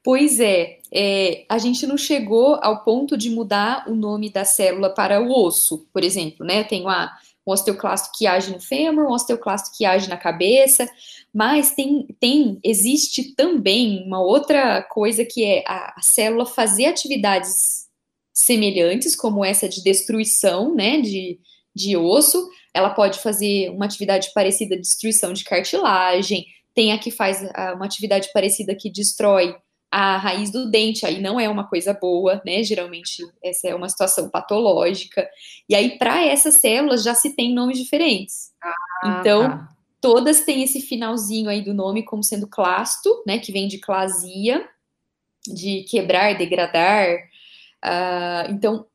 Pois 0.02 0.40
é, 0.40 0.78
é, 0.90 1.44
a 1.46 1.58
gente 1.58 1.86
não 1.86 1.98
chegou 1.98 2.58
ao 2.62 2.84
ponto 2.84 3.18
de 3.18 3.28
mudar 3.28 3.84
o 3.86 3.94
nome 3.94 4.30
da 4.30 4.46
célula 4.46 4.88
para 4.88 5.20
o 5.20 5.30
osso, 5.30 5.86
por 5.92 6.02
exemplo, 6.02 6.46
né? 6.46 6.64
Tem 6.64 6.82
uma, 6.82 7.12
um 7.46 7.52
osteoclasto 7.52 8.16
que 8.16 8.26
age 8.26 8.50
no 8.50 8.60
fêmur, 8.60 9.04
um 9.04 9.12
osteoclasto 9.12 9.76
que 9.76 9.84
age 9.84 10.08
na 10.08 10.16
cabeça, 10.16 10.88
mas 11.34 11.74
tem, 11.74 12.06
tem 12.18 12.58
existe 12.64 13.34
também 13.34 14.02
uma 14.06 14.22
outra 14.22 14.82
coisa 14.82 15.22
que 15.22 15.44
é 15.44 15.62
a, 15.66 15.94
a 15.98 16.00
célula 16.00 16.46
fazer 16.46 16.86
atividades 16.86 17.89
semelhantes, 18.40 19.14
como 19.14 19.44
essa 19.44 19.68
de 19.68 19.82
destruição, 19.82 20.74
né, 20.74 21.00
de, 21.00 21.38
de 21.74 21.96
osso, 21.96 22.48
ela 22.72 22.90
pode 22.90 23.18
fazer 23.18 23.70
uma 23.70 23.84
atividade 23.84 24.30
parecida 24.34 24.76
de 24.76 24.82
destruição 24.82 25.32
de 25.34 25.44
cartilagem, 25.44 26.46
tem 26.74 26.92
a 26.92 26.98
que 26.98 27.10
faz 27.10 27.42
uma 27.74 27.84
atividade 27.84 28.30
parecida 28.32 28.74
que 28.74 28.90
destrói 28.90 29.54
a 29.90 30.16
raiz 30.16 30.50
do 30.50 30.70
dente, 30.70 31.04
aí 31.04 31.20
não 31.20 31.38
é 31.38 31.48
uma 31.48 31.68
coisa 31.68 31.92
boa, 31.92 32.40
né? 32.46 32.62
Geralmente 32.62 33.24
essa 33.42 33.68
é 33.68 33.74
uma 33.74 33.88
situação 33.88 34.30
patológica. 34.30 35.28
E 35.68 35.74
aí, 35.74 35.98
para 35.98 36.24
essas 36.24 36.54
células 36.54 37.02
já 37.02 37.12
se 37.12 37.34
tem 37.34 37.52
nomes 37.52 37.76
diferentes. 37.76 38.52
Ah, 38.62 39.18
então, 39.20 39.48
tá. 39.48 39.68
todas 40.00 40.44
têm 40.44 40.62
esse 40.62 40.80
finalzinho 40.80 41.50
aí 41.50 41.60
do 41.60 41.74
nome 41.74 42.04
como 42.04 42.22
sendo 42.22 42.46
clasto, 42.46 43.22
né? 43.26 43.40
Que 43.40 43.50
vem 43.50 43.66
de 43.66 43.78
clasia, 43.78 44.64
de 45.44 45.82
quebrar, 45.90 46.38
degradar. 46.38 47.29
Uh, 47.84 48.50
então, 48.50 48.86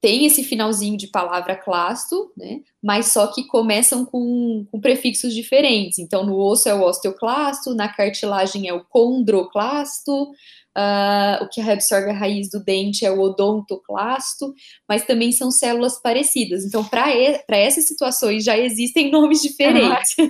tem 0.00 0.24
esse 0.24 0.44
finalzinho 0.44 0.96
de 0.96 1.08
palavra 1.08 1.56
clasto, 1.56 2.32
né? 2.36 2.60
Mas 2.82 3.12
só 3.12 3.26
que 3.26 3.44
começam 3.46 4.04
com, 4.04 4.64
com, 4.70 4.80
prefixos 4.80 5.34
diferentes. 5.34 5.98
Então, 5.98 6.24
no 6.24 6.36
osso 6.36 6.68
é 6.68 6.74
o 6.74 6.82
osteoclasto, 6.82 7.74
na 7.74 7.88
cartilagem 7.88 8.68
é 8.68 8.72
o 8.72 8.84
condroclasto, 8.84 10.30
Uh, 10.78 11.42
o 11.42 11.48
que 11.48 11.60
absorve 11.60 12.10
a 12.10 12.12
raiz 12.12 12.48
do 12.48 12.62
dente 12.62 13.04
é 13.04 13.10
o 13.10 13.18
odontoclasto, 13.18 14.54
mas 14.88 15.04
também 15.04 15.32
são 15.32 15.50
células 15.50 16.00
parecidas. 16.00 16.64
Então, 16.64 16.84
para 16.84 17.10
essas 17.48 17.84
situações 17.88 18.44
já 18.44 18.56
existem 18.56 19.10
nomes 19.12 19.42
diferentes. 19.42 20.14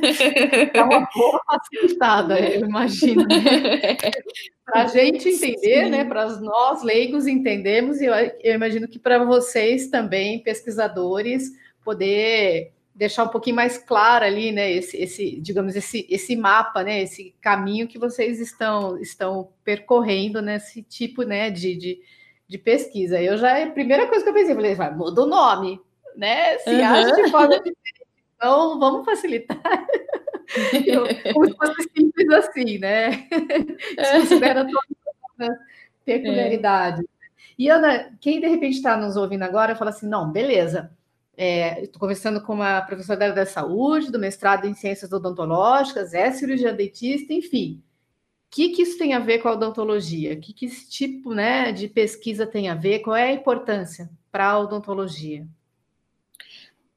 É 0.73 0.83
uma 0.83 1.07
boa 1.15 1.41
facilitada, 1.45 2.39
eu 2.41 2.67
imagino. 2.67 3.27
Para 4.65 4.83
a 4.83 4.87
gente 4.87 5.29
entender, 5.29 5.85
Sim. 5.85 5.91
né? 5.91 6.05
Para 6.05 6.29
nós 6.41 6.83
leigos 6.83 7.27
entendemos, 7.27 8.01
e 8.01 8.07
eu, 8.07 8.15
eu 8.15 8.55
imagino 8.55 8.89
que 8.89 8.99
para 8.99 9.25
vocês 9.25 9.89
também, 9.89 10.43
pesquisadores, 10.43 11.51
poder 11.85 12.73
deixar 12.99 13.23
um 13.23 13.29
pouquinho 13.29 13.55
mais 13.55 13.79
claro 13.79 14.25
ali, 14.25 14.51
né, 14.51 14.73
esse, 14.73 14.97
esse, 14.97 15.41
digamos, 15.41 15.77
esse, 15.77 16.05
esse 16.11 16.35
mapa, 16.35 16.83
né, 16.83 17.03
esse 17.03 17.33
caminho 17.41 17.87
que 17.87 17.97
vocês 17.97 18.41
estão, 18.41 18.99
estão 18.99 19.53
percorrendo 19.63 20.43
nesse 20.43 20.83
tipo, 20.83 21.23
né, 21.23 21.49
de, 21.49 21.77
de, 21.77 22.01
de 22.49 22.59
pesquisa. 22.59 23.23
Eu 23.23 23.37
já, 23.37 23.63
a 23.63 23.71
primeira 23.71 24.09
coisa 24.09 24.25
que 24.25 24.31
eu 24.31 24.35
pensei, 24.35 24.53
falei, 24.53 24.75
vai, 24.75 24.93
muda 24.93 25.23
o 25.23 25.27
nome, 25.27 25.81
né, 26.17 26.59
se 26.59 26.71
uhum. 26.71 26.85
age 26.85 27.23
de 27.23 27.31
forma 27.31 27.55
diferente, 27.63 28.07
então 28.35 28.81
vamos 28.81 29.05
facilitar. 29.05 29.63
eu, 30.85 31.07
como 31.35 31.47
se 31.47 31.57
fosse 31.57 31.91
simples 31.97 32.29
assim, 32.31 32.79
né, 32.79 33.29
considera 34.19 34.67
todas 34.67 35.51
as 35.51 35.59
peculiaridades. 36.05 37.05
É. 37.05 37.19
E 37.57 37.71
Ana, 37.71 38.11
quem 38.21 38.41
de 38.41 38.49
repente 38.49 38.75
está 38.75 38.97
nos 38.97 39.17
ouvindo 39.17 39.45
agora, 39.45 39.77
fala 39.77 39.91
assim, 39.91 40.09
não, 40.09 40.33
beleza, 40.33 40.91
Estou 41.39 41.99
é, 41.99 41.99
conversando 42.01 42.43
com 42.43 42.55
uma 42.55 42.81
professora 42.83 43.33
da 43.33 43.47
saúde, 43.47 44.11
do 44.11 44.19
mestrado 44.19 44.67
em 44.67 44.75
ciências 44.75 45.13
odontológicas, 45.13 46.13
é 46.13 46.33
cirurgiã 46.33 46.75
dentista, 46.75 47.33
enfim. 47.33 47.81
O 48.49 48.51
que, 48.51 48.71
que 48.71 48.83
isso 48.83 48.99
tem 48.99 49.15
a 49.15 49.21
ver 49.21 49.39
com 49.39 49.49
a 49.49 49.53
odontologia? 49.53 50.35
O 50.35 50.41
que, 50.41 50.53
que 50.53 50.67
esse 50.67 50.91
tipo 50.91 51.33
né, 51.33 51.71
de 51.71 51.87
pesquisa 51.87 52.45
tem 52.45 52.69
a 52.69 52.75
ver? 52.75 53.01
Qual 53.01 53.15
é 53.15 53.29
a 53.29 53.33
importância 53.33 54.11
para 54.33 54.49
a 54.49 54.59
odontologia? 54.59 55.47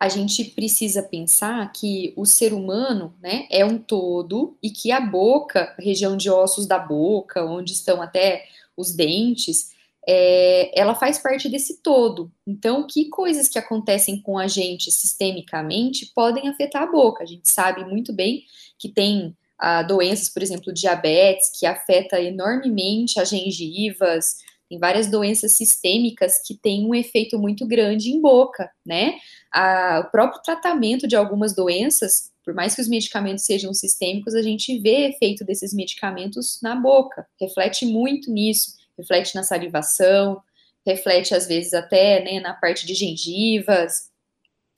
a 0.02 0.10
gente 0.10 0.44
precisa 0.46 1.04
pensar 1.04 1.72
que 1.72 2.12
o 2.18 2.26
ser 2.26 2.54
humano, 2.54 3.14
né, 3.22 3.46
é 3.52 3.64
um 3.64 3.78
todo 3.78 4.58
e 4.60 4.72
que 4.72 4.92
a 4.92 5.00
boca, 5.00 5.76
a 5.78 5.80
região 5.80 6.18
de 6.18 6.28
ossos 6.28 6.66
da 6.66 6.80
boca, 6.80 7.46
onde 7.46 7.74
estão 7.74 8.02
até 8.02 8.46
os 8.76 8.96
dentes, 8.96 9.74
é, 10.08 10.72
ela 10.80 10.96
faz 10.96 11.18
parte 11.18 11.48
desse 11.50 11.82
todo. 11.82 12.32
Então, 12.46 12.86
que 12.88 13.10
coisas 13.10 13.48
que 13.48 13.60
acontecem 13.60 14.22
com 14.22 14.38
a 14.38 14.48
gente 14.48 14.92
sistemicamente 14.92 16.12
podem 16.14 16.48
afetar 16.48 16.84
a 16.84 16.92
boca? 16.92 17.24
A 17.24 17.28
gente 17.28 17.50
sabe 17.50 17.86
muito 17.86 18.12
bem 18.12 18.44
que 18.80 18.90
tem 18.90 19.36
ah, 19.60 19.84
doenças, 19.84 20.30
por 20.30 20.42
exemplo, 20.42 20.74
diabetes, 20.74 21.52
que 21.58 21.66
afeta 21.66 22.20
enormemente 22.20 23.20
as 23.20 23.30
gengivas, 23.30 24.38
tem 24.72 24.80
várias 24.80 25.08
doenças 25.08 25.52
sistêmicas 25.52 26.42
que 26.48 26.56
têm 26.56 26.88
um 26.88 26.96
efeito 26.96 27.38
muito 27.38 27.68
grande 27.68 28.10
em 28.10 28.22
boca, 28.22 28.72
né? 28.86 29.20
o 30.00 30.10
próprio 30.10 30.42
tratamento 30.42 31.06
de 31.06 31.14
algumas 31.14 31.54
doenças, 31.54 32.32
por 32.42 32.54
mais 32.54 32.74
que 32.74 32.82
os 32.82 32.88
medicamentos 32.88 33.44
sejam 33.44 33.74
sistêmicos, 33.74 34.34
a 34.34 34.42
gente 34.42 34.80
vê 34.80 35.10
efeito 35.10 35.44
desses 35.44 35.74
medicamentos 35.74 36.58
na 36.64 36.74
boca, 36.74 37.28
reflete 37.38 37.86
muito 37.86 38.32
nisso 38.32 38.81
reflete 39.02 39.36
na 39.36 39.44
salivação, 39.44 40.42
reflete 40.86 41.36
às 41.36 41.48
vezes 41.48 41.74
até 41.74 42.24
né, 42.24 42.40
na 42.40 42.54
parte 42.54 42.86
de 42.86 42.94
gengivas. 42.94 44.10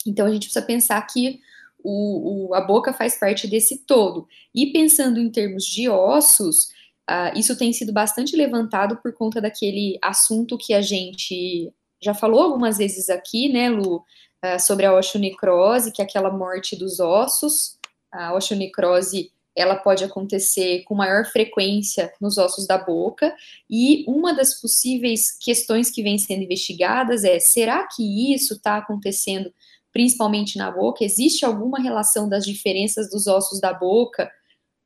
Então 0.06 0.26
a 0.26 0.32
gente 0.32 0.48
precisa 0.48 0.66
pensar 0.66 1.02
que 1.04 1.40
o, 1.84 2.50
o, 2.50 2.54
a 2.54 2.62
boca 2.62 2.94
faz 2.94 3.20
parte 3.20 3.48
desse 3.48 3.86
todo. 3.86 4.28
E 4.56 4.72
pensando 4.72 5.20
em 5.20 5.30
termos 5.30 5.66
de 5.66 5.90
ossos, 5.90 6.70
uh, 7.10 7.38
isso 7.38 7.58
tem 7.58 7.74
sido 7.74 7.92
bastante 7.92 8.36
levantado 8.36 8.98
por 8.98 9.14
conta 9.14 9.42
daquele 9.42 9.98
assunto 10.02 10.58
que 10.58 10.74
a 10.74 10.82
gente 10.82 11.72
já 12.02 12.14
falou 12.14 12.42
algumas 12.42 12.78
vezes 12.78 13.10
aqui, 13.10 13.52
né, 13.52 13.70
Lu, 13.70 13.98
uh, 13.98 14.60
sobre 14.60 14.86
a 14.86 14.94
osteonecrose, 14.94 15.92
que 15.92 16.02
é 16.02 16.06
aquela 16.06 16.32
morte 16.32 16.76
dos 16.76 17.00
ossos. 17.00 17.78
A 18.12 18.34
osteonecrose 18.34 19.32
ela 19.56 19.76
pode 19.76 20.04
acontecer 20.04 20.84
com 20.84 20.96
maior 20.96 21.26
frequência 21.26 22.12
nos 22.20 22.38
ossos 22.38 22.66
da 22.66 22.78
boca, 22.78 23.36
e 23.70 24.04
uma 24.08 24.34
das 24.34 24.60
possíveis 24.60 25.38
questões 25.40 25.92
que 25.92 26.02
vem 26.02 26.18
sendo 26.18 26.44
investigadas 26.44 27.24
é: 27.24 27.40
será 27.40 27.88
que 27.88 28.34
isso 28.34 28.56
está 28.56 28.78
acontecendo 28.78 29.54
principalmente 29.92 30.58
na 30.58 30.72
boca? 30.72 31.04
Existe 31.04 31.46
alguma 31.46 31.80
relação 31.80 32.28
das 32.28 32.46
diferenças 32.46 33.10
dos 33.10 33.28
ossos 33.28 33.62
da 33.62 33.74
boca 33.74 34.32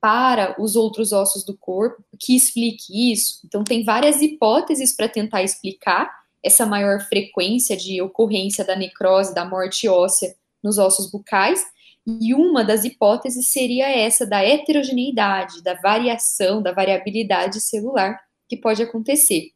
para 0.01 0.55
os 0.61 0.75
outros 0.75 1.11
ossos 1.11 1.43
do 1.43 1.57
corpo 1.57 2.03
que 2.19 2.35
explique 2.35 3.11
isso? 3.11 3.39
Então, 3.45 3.63
tem 3.63 3.83
várias 3.83 4.21
hipóteses 4.21 4.95
para 4.95 5.07
tentar 5.07 5.43
explicar 5.43 6.11
essa 6.43 6.65
maior 6.65 7.01
frequência 7.01 7.75
de 7.75 8.01
ocorrência 8.01 8.63
da 8.63 8.75
necrose, 8.75 9.33
da 9.33 9.45
morte 9.45 9.87
óssea 9.87 10.35
nos 10.63 10.77
ossos 10.77 11.09
bucais 11.09 11.65
e 12.07 12.33
uma 12.33 12.63
das 12.63 12.85
hipóteses 12.85 13.49
seria 13.49 13.89
essa 13.89 14.25
da 14.25 14.41
heterogeneidade, 14.41 15.61
da 15.61 15.73
variação, 15.73 16.61
da 16.61 16.71
variabilidade 16.71 17.59
celular 17.59 18.17
que 18.47 18.55
pode 18.55 18.81
acontecer. 18.81 19.51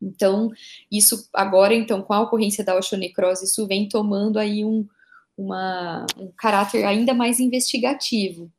Então, 0.00 0.50
isso 0.90 1.28
agora, 1.34 1.74
então, 1.74 2.00
com 2.00 2.14
a 2.14 2.22
ocorrência 2.22 2.64
da 2.64 2.74
osteonecrose, 2.76 3.44
isso 3.44 3.66
vem 3.68 3.88
tomando 3.88 4.38
aí 4.38 4.64
um, 4.64 4.88
uma, 5.36 6.06
um 6.18 6.32
caráter 6.36 6.84
ainda 6.84 7.12
mais 7.12 7.38
investigativo. 7.38 8.50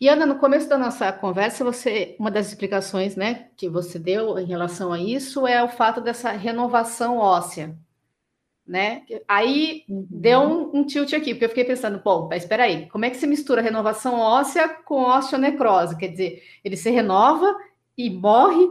E 0.00 0.08
Ana, 0.08 0.26
no 0.26 0.38
começo 0.38 0.68
da 0.68 0.76
nossa 0.76 1.12
conversa, 1.12 1.62
você, 1.62 2.16
uma 2.18 2.30
das 2.30 2.48
explicações, 2.48 3.14
né, 3.14 3.48
que 3.56 3.68
você 3.68 3.98
deu 3.98 4.38
em 4.38 4.46
relação 4.46 4.92
a 4.92 4.98
isso 4.98 5.46
é 5.46 5.62
o 5.62 5.68
fato 5.68 6.00
dessa 6.00 6.32
renovação 6.32 7.18
óssea, 7.18 7.78
né? 8.70 9.02
Aí 9.26 9.84
uhum. 9.88 10.06
deu 10.08 10.40
um, 10.42 10.78
um, 10.78 10.84
tilt 10.84 11.12
aqui, 11.12 11.34
porque 11.34 11.44
eu 11.44 11.48
fiquei 11.48 11.64
pensando, 11.64 11.98
pô, 11.98 12.28
mas 12.28 12.44
espera 12.44 12.62
aí, 12.62 12.86
como 12.86 13.04
é 13.04 13.10
que 13.10 13.16
se 13.16 13.26
mistura 13.26 13.60
renovação 13.60 14.20
óssea 14.20 14.68
com 14.68 15.02
osteonecrose? 15.02 15.96
Quer 15.96 16.06
dizer, 16.06 16.42
ele 16.64 16.76
se 16.76 16.88
renova 16.88 17.52
e 17.98 18.08
morre 18.08 18.64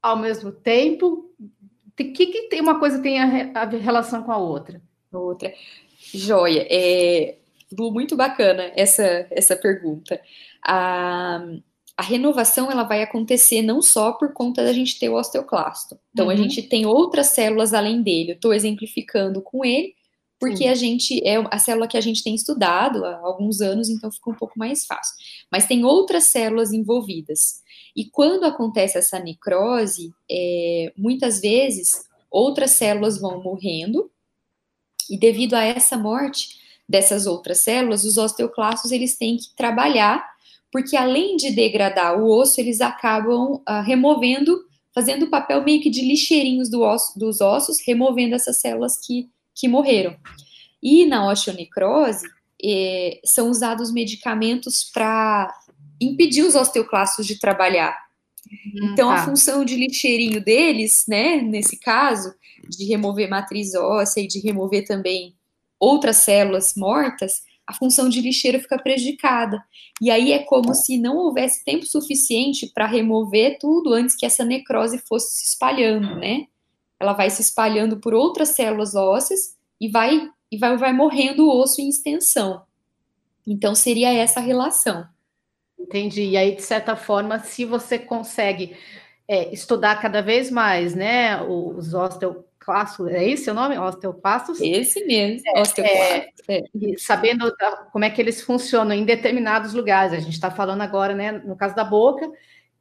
ao 0.00 0.16
mesmo 0.16 0.52
tempo? 0.52 1.28
O 1.36 1.96
que, 1.96 2.26
que 2.26 2.42
tem 2.42 2.60
uma 2.60 2.78
coisa 2.78 3.02
tem 3.02 3.20
a, 3.20 3.62
a 3.62 3.64
relação 3.64 4.22
com 4.22 4.30
a 4.30 4.36
outra? 4.36 4.80
Outra. 5.12 5.52
Joia. 5.98 6.64
É, 6.70 7.34
muito 7.76 8.14
bacana 8.14 8.70
essa, 8.76 9.26
essa 9.32 9.56
pergunta. 9.56 10.20
A, 10.64 11.44
a 11.96 12.02
renovação 12.02 12.70
ela 12.70 12.82
vai 12.82 13.02
acontecer 13.02 13.62
não 13.62 13.80
só 13.80 14.12
por 14.12 14.32
conta 14.32 14.64
da 14.64 14.72
gente 14.72 14.98
ter 14.98 15.08
o 15.08 15.14
osteoclasto. 15.14 15.98
Então, 16.12 16.26
uhum. 16.26 16.32
a 16.32 16.36
gente 16.36 16.62
tem 16.62 16.86
outras 16.86 17.28
células 17.28 17.72
além 17.72 18.02
dele. 18.02 18.32
Eu 18.32 18.36
estou 18.36 18.52
exemplificando 18.52 19.40
com 19.40 19.64
ele, 19.64 19.94
porque 20.40 20.66
a 20.66 20.74
gente 20.74 21.26
é 21.26 21.36
a 21.50 21.58
célula 21.58 21.86
que 21.86 21.96
a 21.96 22.00
gente 22.00 22.22
tem 22.22 22.34
estudado 22.34 23.04
há 23.04 23.18
alguns 23.18 23.60
anos, 23.60 23.88
então 23.88 24.10
fica 24.10 24.30
um 24.30 24.34
pouco 24.34 24.58
mais 24.58 24.84
fácil. 24.84 25.14
Mas 25.50 25.66
tem 25.66 25.84
outras 25.84 26.24
células 26.24 26.72
envolvidas. 26.72 27.62
E 27.96 28.04
quando 28.06 28.44
acontece 28.44 28.98
essa 28.98 29.18
necrose, 29.20 30.12
é, 30.30 30.92
muitas 30.96 31.40
vezes 31.40 32.04
outras 32.30 32.72
células 32.72 33.18
vão 33.18 33.40
morrendo, 33.42 34.10
e 35.08 35.16
devido 35.16 35.54
a 35.54 35.62
essa 35.62 35.96
morte, 35.96 36.58
dessas 36.88 37.26
outras 37.26 37.58
células, 37.58 38.04
os 38.04 38.18
osteoclastos 38.18 38.90
eles 38.90 39.16
têm 39.16 39.36
que 39.36 39.54
trabalhar, 39.56 40.33
porque 40.74 40.96
além 40.96 41.36
de 41.36 41.52
degradar 41.52 42.20
o 42.20 42.28
osso, 42.28 42.60
eles 42.60 42.80
acabam 42.80 43.62
uh, 43.62 43.80
removendo, 43.86 44.60
fazendo 44.92 45.26
o 45.26 45.30
papel 45.30 45.62
meio 45.62 45.80
que 45.80 45.88
de 45.88 46.00
lixeirinhos 46.00 46.68
do 46.68 46.82
osso, 46.82 47.16
dos 47.16 47.40
ossos, 47.40 47.76
removendo 47.86 48.34
essas 48.34 48.60
células 48.60 48.98
que, 48.98 49.30
que 49.54 49.68
morreram. 49.68 50.16
E 50.82 51.06
na 51.06 51.30
osteonecrose, 51.30 52.26
eh, 52.60 53.20
são 53.24 53.50
usados 53.50 53.92
medicamentos 53.92 54.82
para 54.92 55.54
impedir 56.00 56.42
os 56.42 56.56
osteoclastos 56.56 57.24
de 57.24 57.38
trabalhar. 57.38 57.96
Hum, 58.50 58.90
então, 58.92 59.10
tá. 59.10 59.14
a 59.14 59.24
função 59.24 59.64
de 59.64 59.76
lixeirinho 59.76 60.44
deles, 60.44 61.04
né, 61.06 61.36
nesse 61.36 61.78
caso, 61.78 62.34
de 62.68 62.84
remover 62.84 63.30
matriz 63.30 63.76
óssea 63.76 64.22
e 64.22 64.26
de 64.26 64.40
remover 64.40 64.84
também 64.84 65.36
outras 65.78 66.16
células 66.16 66.72
mortas, 66.76 67.42
a 67.66 67.72
função 67.72 68.08
de 68.08 68.20
lixeiro 68.20 68.60
fica 68.60 68.78
prejudicada. 68.78 69.62
E 70.00 70.10
aí 70.10 70.32
é 70.32 70.40
como 70.40 70.74
se 70.74 70.98
não 70.98 71.16
houvesse 71.16 71.64
tempo 71.64 71.86
suficiente 71.86 72.70
para 72.74 72.86
remover 72.86 73.58
tudo 73.58 73.92
antes 73.92 74.14
que 74.14 74.26
essa 74.26 74.44
necrose 74.44 74.98
fosse 74.98 75.38
se 75.38 75.46
espalhando, 75.46 76.16
né? 76.16 76.46
Ela 77.00 77.12
vai 77.12 77.30
se 77.30 77.42
espalhando 77.42 77.98
por 77.98 78.14
outras 78.14 78.50
células 78.50 78.94
ósseas 78.94 79.56
e 79.80 79.88
vai 79.88 80.30
e 80.50 80.58
vai, 80.58 80.76
vai 80.76 80.92
morrendo 80.92 81.46
o 81.46 81.60
osso 81.60 81.80
em 81.80 81.88
extensão. 81.88 82.62
Então 83.46 83.74
seria 83.74 84.12
essa 84.12 84.40
relação. 84.40 85.06
Entendi. 85.78 86.22
E 86.22 86.36
aí, 86.36 86.54
de 86.54 86.62
certa 86.62 86.96
forma, 86.96 87.40
se 87.40 87.64
você 87.64 87.98
consegue 87.98 88.76
é, 89.26 89.52
estudar 89.52 90.00
cada 90.00 90.22
vez 90.22 90.50
mais, 90.50 90.94
né, 90.94 91.42
os 91.42 91.92
osteo 91.92 92.44
osteoclastos, 92.64 93.08
é 93.08 93.28
esse 93.28 93.50
o 93.50 93.54
nome? 93.54 93.78
Osteoclastos? 93.78 94.60
Esse 94.60 95.04
mesmo, 95.04 95.42
é. 95.78 96.28
É, 96.48 96.58
é. 96.58 96.64
sabendo 96.98 97.52
como 97.92 98.04
é 98.04 98.10
que 98.10 98.20
eles 98.20 98.42
funcionam 98.42 98.94
em 98.94 99.04
determinados 99.04 99.74
lugares, 99.74 100.12
a 100.12 100.20
gente 100.20 100.32
está 100.32 100.50
falando 100.50 100.80
agora, 100.80 101.14
né, 101.14 101.32
no 101.32 101.56
caso 101.56 101.74
da 101.74 101.84
boca, 101.84 102.30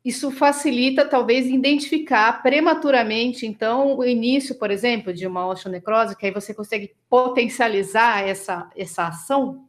isso 0.03 0.31
facilita, 0.31 1.05
talvez, 1.05 1.47
identificar 1.47 2.41
prematuramente, 2.41 3.45
então, 3.45 3.97
o 3.97 4.03
início, 4.03 4.55
por 4.55 4.69
exemplo, 4.69 5.13
de 5.13 5.25
uma 5.25 5.47
osteonecrose, 5.47 6.15
que 6.17 6.25
aí 6.25 6.31
você 6.31 6.53
consegue 6.53 6.91
potencializar 7.09 8.27
essa, 8.27 8.69
essa 8.75 9.07
ação? 9.07 9.65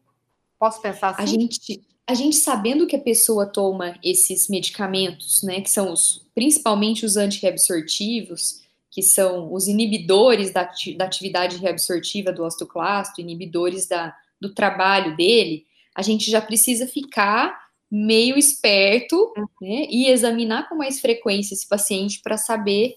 Posso 0.59 0.83
pensar 0.83 1.11
assim? 1.11 1.22
A 1.22 1.27
gente, 1.27 1.83
a 2.07 2.14
gente 2.14 2.37
sabendo 2.37 2.87
que 2.87 2.96
a 2.96 3.00
pessoa 3.00 3.46
toma 3.46 3.96
esses 4.03 4.48
medicamentos, 4.48 5.42
né, 5.44 5.61
que 5.61 5.70
são 5.70 5.92
os, 5.92 6.27
principalmente 6.35 7.07
os 7.07 7.16
antirreabsortivos, 7.16 8.63
que 8.94 9.02
são 9.02 9.52
os 9.52 9.66
inibidores 9.66 10.52
da, 10.52 10.70
da 10.96 11.04
atividade 11.04 11.57
reabsortiva 11.57 12.30
do 12.30 12.44
osteoclasto, 12.44 13.20
inibidores 13.20 13.88
da, 13.88 14.16
do 14.40 14.54
trabalho 14.54 15.16
dele, 15.16 15.66
a 15.92 16.00
gente 16.00 16.30
já 16.30 16.40
precisa 16.40 16.87
ficar 16.87 17.64
meio 17.90 18.38
esperto 18.38 19.33
né, 19.61 19.88
e 19.90 20.07
examinar 20.07 20.68
com 20.68 20.76
mais 20.76 21.00
frequência 21.00 21.54
esse 21.54 21.68
paciente 21.68 22.20
para 22.22 22.38
saber 22.38 22.94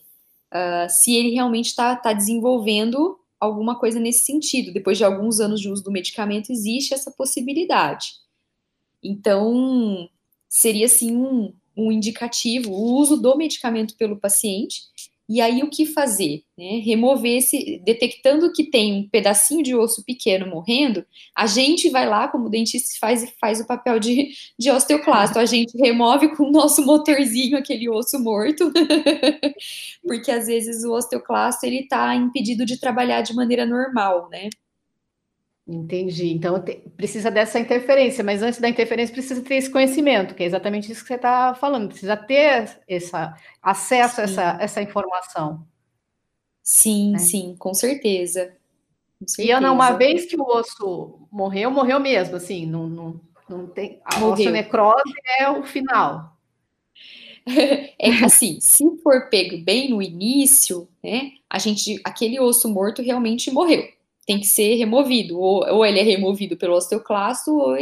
uh, 0.53 0.87
se 0.87 1.15
ele 1.15 1.31
realmente 1.31 1.69
está 1.69 1.95
tá 1.95 2.13
desenvolvendo 2.13 3.17
alguma 3.39 3.79
coisa 3.79 3.99
nesse 3.99 4.23
sentido. 4.23 4.71
Depois 4.71 4.99
de 4.99 5.03
alguns 5.03 5.39
anos 5.39 5.59
de 5.59 5.67
uso 5.67 5.83
do 5.83 5.91
medicamento, 5.91 6.51
existe 6.51 6.93
essa 6.93 7.09
possibilidade. 7.09 8.11
Então, 9.03 10.07
seria 10.47 10.85
assim 10.85 11.15
um, 11.15 11.51
um 11.75 11.91
indicativo 11.91 12.71
o 12.71 12.99
uso 12.99 13.17
do 13.17 13.35
medicamento 13.35 13.95
pelo 13.97 14.17
paciente 14.17 14.81
e 15.29 15.41
aí 15.41 15.61
o 15.61 15.69
que 15.69 15.85
fazer? 15.85 16.43
Né? 16.57 16.79
Remover 16.79 17.37
esse, 17.37 17.81
detectando 17.83 18.51
que 18.51 18.69
tem 18.69 18.93
um 18.93 19.09
pedacinho 19.09 19.61
de 19.61 19.75
osso 19.75 20.03
pequeno 20.05 20.47
morrendo, 20.47 21.05
a 21.35 21.45
gente 21.45 21.89
vai 21.89 22.07
lá, 22.07 22.27
como 22.27 22.49
dentista 22.49 22.97
faz, 22.99 23.29
faz 23.39 23.59
o 23.59 23.67
papel 23.67 23.99
de, 23.99 24.29
de 24.57 24.71
osteoclasto, 24.71 25.37
a 25.37 25.45
gente 25.45 25.77
remove 25.77 26.35
com 26.35 26.43
o 26.43 26.51
nosso 26.51 26.85
motorzinho 26.85 27.57
aquele 27.57 27.89
osso 27.89 28.19
morto, 28.19 28.71
porque 30.01 30.31
às 30.31 30.47
vezes 30.47 30.83
o 30.83 30.93
osteoclasto 30.93 31.65
ele 31.65 31.79
está 31.81 32.15
impedido 32.15 32.65
de 32.65 32.79
trabalhar 32.79 33.21
de 33.21 33.35
maneira 33.35 33.65
normal, 33.65 34.29
né? 34.29 34.49
Entendi. 35.67 36.29
Então 36.31 36.61
te, 36.61 36.75
precisa 36.95 37.29
dessa 37.29 37.59
interferência, 37.59 38.23
mas 38.23 38.41
antes 38.41 38.59
da 38.59 38.69
interferência 38.69 39.13
precisa 39.13 39.41
ter 39.41 39.55
esse 39.55 39.69
conhecimento, 39.69 40.33
que 40.33 40.43
é 40.43 40.45
exatamente 40.45 40.89
isso 40.89 41.01
que 41.01 41.09
você 41.09 41.15
está 41.15 41.53
falando. 41.55 41.89
Precisa 41.89 42.15
ter 42.15 42.79
essa, 42.87 43.35
acesso 43.61 44.21
a 44.21 44.23
essa, 44.23 44.57
essa 44.61 44.81
informação. 44.81 45.67
Sim, 46.63 47.11
né? 47.11 47.19
sim, 47.19 47.55
com 47.59 47.73
certeza. 47.73 48.55
com 49.19 49.27
certeza. 49.27 49.49
E 49.49 49.51
Ana, 49.51 49.73
uma 49.73 49.91
vez 49.91 50.25
que 50.25 50.39
o 50.39 50.43
osso 50.43 51.27
morreu, 51.29 51.69
morreu 51.69 51.99
mesmo, 51.99 52.37
assim, 52.37 52.65
não, 52.65 52.87
não, 52.87 53.21
não 53.49 53.67
tem. 53.67 53.99
A 54.05 54.19
morreu. 54.19 54.51
necrose 54.51 55.13
é 55.39 55.49
o 55.49 55.63
final. 55.63 56.33
É 57.97 58.09
assim, 58.25 58.59
se 58.59 58.83
for 58.97 59.29
pego 59.29 59.57
bem 59.63 59.89
no 59.89 60.01
início, 60.01 60.85
né, 61.01 61.31
a 61.49 61.57
gente, 61.57 61.97
aquele 62.03 62.37
osso 62.41 62.67
morto 62.67 63.01
realmente 63.01 63.49
morreu 63.49 63.87
tem 64.27 64.39
que 64.39 64.45
ser 64.45 64.75
removido, 64.75 65.39
ou, 65.39 65.65
ou 65.67 65.85
ele 65.85 65.99
é 65.99 66.03
removido 66.03 66.57
pelo 66.57 66.75
osteoclasto, 66.75 67.55
ou 67.55 67.77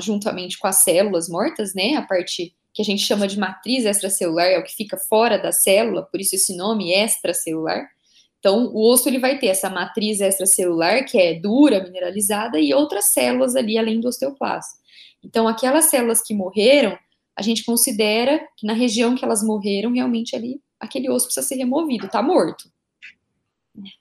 juntamente 0.00 0.58
com 0.58 0.66
as 0.66 0.82
células 0.82 1.28
mortas, 1.28 1.72
né, 1.72 1.94
a 1.94 2.02
parte 2.02 2.52
que 2.74 2.82
a 2.82 2.84
gente 2.84 3.02
chama 3.02 3.26
de 3.26 3.38
matriz 3.38 3.84
extracelular, 3.84 4.46
é 4.46 4.58
o 4.58 4.64
que 4.64 4.74
fica 4.74 4.96
fora 4.96 5.38
da 5.38 5.52
célula, 5.52 6.02
por 6.02 6.20
isso 6.20 6.34
esse 6.34 6.56
nome 6.56 6.92
extracelular. 6.92 7.88
Então, 8.38 8.66
o 8.66 8.88
osso 8.92 9.08
ele 9.08 9.18
vai 9.18 9.38
ter 9.38 9.48
essa 9.48 9.70
matriz 9.70 10.20
extracelular, 10.20 11.04
que 11.04 11.18
é 11.18 11.34
dura, 11.34 11.82
mineralizada, 11.82 12.60
e 12.60 12.74
outras 12.74 13.06
células 13.06 13.56
ali 13.56 13.78
além 13.78 14.00
do 14.00 14.08
osteoclasto. 14.08 14.78
Então, 15.24 15.48
aquelas 15.48 15.86
células 15.86 16.22
que 16.22 16.34
morreram, 16.34 16.96
a 17.36 17.42
gente 17.42 17.64
considera 17.64 18.40
que 18.56 18.66
na 18.66 18.72
região 18.72 19.14
que 19.14 19.24
elas 19.24 19.42
morreram, 19.42 19.92
realmente 19.92 20.36
ali, 20.36 20.60
aquele 20.78 21.10
osso 21.10 21.26
precisa 21.26 21.46
ser 21.46 21.56
removido, 21.56 22.08
tá 22.08 22.22
morto. 22.22 22.70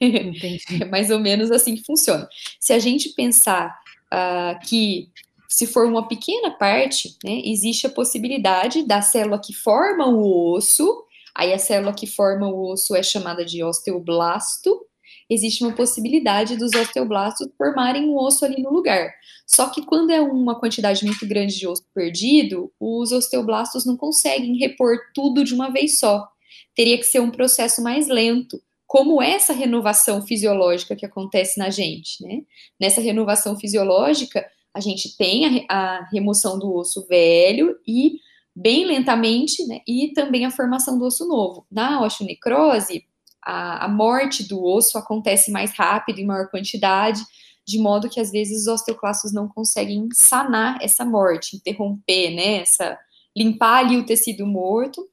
é 0.81 0.85
mais 0.85 1.09
ou 1.09 1.19
menos 1.19 1.51
assim 1.51 1.75
que 1.75 1.85
funciona. 1.85 2.27
Se 2.59 2.73
a 2.73 2.79
gente 2.79 3.09
pensar 3.09 3.75
uh, 4.13 4.59
que 4.67 5.09
se 5.47 5.65
for 5.65 5.85
uma 5.85 6.07
pequena 6.07 6.51
parte, 6.51 7.15
né, 7.23 7.41
existe 7.45 7.87
a 7.87 7.89
possibilidade 7.89 8.83
da 8.83 9.01
célula 9.01 9.39
que 9.39 9.53
forma 9.53 10.05
o 10.05 10.53
osso, 10.53 11.05
aí 11.33 11.53
a 11.53 11.59
célula 11.59 11.93
que 11.93 12.05
forma 12.05 12.47
o 12.47 12.71
osso 12.71 12.95
é 12.95 13.01
chamada 13.01 13.45
de 13.45 13.63
osteoblasto, 13.63 14.85
existe 15.29 15.63
uma 15.63 15.73
possibilidade 15.73 16.57
dos 16.57 16.73
osteoblastos 16.73 17.47
formarem 17.57 18.09
um 18.09 18.17
osso 18.17 18.45
ali 18.45 18.61
no 18.61 18.71
lugar. 18.71 19.13
Só 19.45 19.69
que 19.69 19.85
quando 19.85 20.11
é 20.11 20.19
uma 20.21 20.59
quantidade 20.59 21.05
muito 21.05 21.25
grande 21.25 21.57
de 21.57 21.67
osso 21.67 21.85
perdido, 21.93 22.71
os 22.79 23.11
osteoblastos 23.11 23.85
não 23.85 23.95
conseguem 23.95 24.57
repor 24.57 24.97
tudo 25.13 25.43
de 25.43 25.53
uma 25.53 25.69
vez 25.69 25.99
só. 25.99 26.27
Teria 26.75 26.97
que 26.97 27.03
ser 27.03 27.21
um 27.21 27.31
processo 27.31 27.81
mais 27.81 28.07
lento 28.07 28.61
como 28.87 29.21
essa 29.21 29.51
renovação 29.51 30.21
fisiológica 30.21 30.95
que 30.95 31.05
acontece 31.05 31.59
na 31.59 31.69
gente, 31.69 32.23
né? 32.23 32.41
Nessa 32.79 33.01
renovação 33.01 33.59
fisiológica, 33.59 34.45
a 34.73 34.79
gente 34.79 35.17
tem 35.17 35.65
a, 35.69 35.75
a 35.75 36.09
remoção 36.09 36.57
do 36.57 36.73
osso 36.73 37.05
velho 37.05 37.77
e 37.85 38.13
bem 38.55 38.85
lentamente, 38.85 39.65
né? 39.67 39.81
E 39.85 40.13
também 40.13 40.45
a 40.45 40.51
formação 40.51 40.97
do 40.97 41.05
osso 41.05 41.27
novo. 41.27 41.67
Na 41.69 42.01
osteonecrose, 42.01 43.05
a, 43.43 43.85
a 43.85 43.87
morte 43.89 44.47
do 44.47 44.63
osso 44.63 44.97
acontece 44.97 45.51
mais 45.51 45.71
rápido, 45.71 46.19
em 46.19 46.25
maior 46.25 46.49
quantidade, 46.49 47.21
de 47.67 47.77
modo 47.77 48.09
que 48.09 48.21
às 48.21 48.31
vezes 48.31 48.61
os 48.61 48.67
osteoclastos 48.67 49.33
não 49.33 49.49
conseguem 49.49 50.07
sanar 50.13 50.77
essa 50.81 51.03
morte, 51.03 51.57
interromper, 51.57 52.31
né, 52.33 52.61
essa 52.61 52.97
limpar 53.35 53.85
ali 53.85 53.97
o 53.97 54.05
tecido 54.05 54.47
morto, 54.47 55.05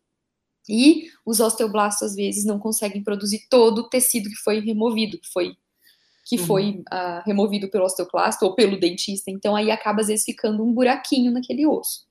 e 0.68 1.08
os 1.24 1.40
osteoblastos 1.40 2.10
às 2.10 2.16
vezes 2.16 2.44
não 2.44 2.58
conseguem 2.58 3.02
produzir 3.02 3.46
todo 3.50 3.80
o 3.80 3.88
tecido 3.88 4.28
que 4.30 4.36
foi 4.36 4.60
removido, 4.60 5.18
que 5.18 5.28
foi 5.32 5.56
que 6.26 6.38
uhum. 6.38 6.46
foi 6.46 6.70
uh, 6.90 7.22
removido 7.26 7.68
pelo 7.68 7.84
osteoclasto 7.84 8.46
ou 8.46 8.54
pelo 8.54 8.80
dentista, 8.80 9.30
então 9.30 9.54
aí 9.54 9.70
acaba 9.70 10.00
às 10.00 10.06
vezes 10.06 10.24
ficando 10.24 10.64
um 10.64 10.72
buraquinho 10.72 11.30
naquele 11.30 11.66
osso. 11.66 12.06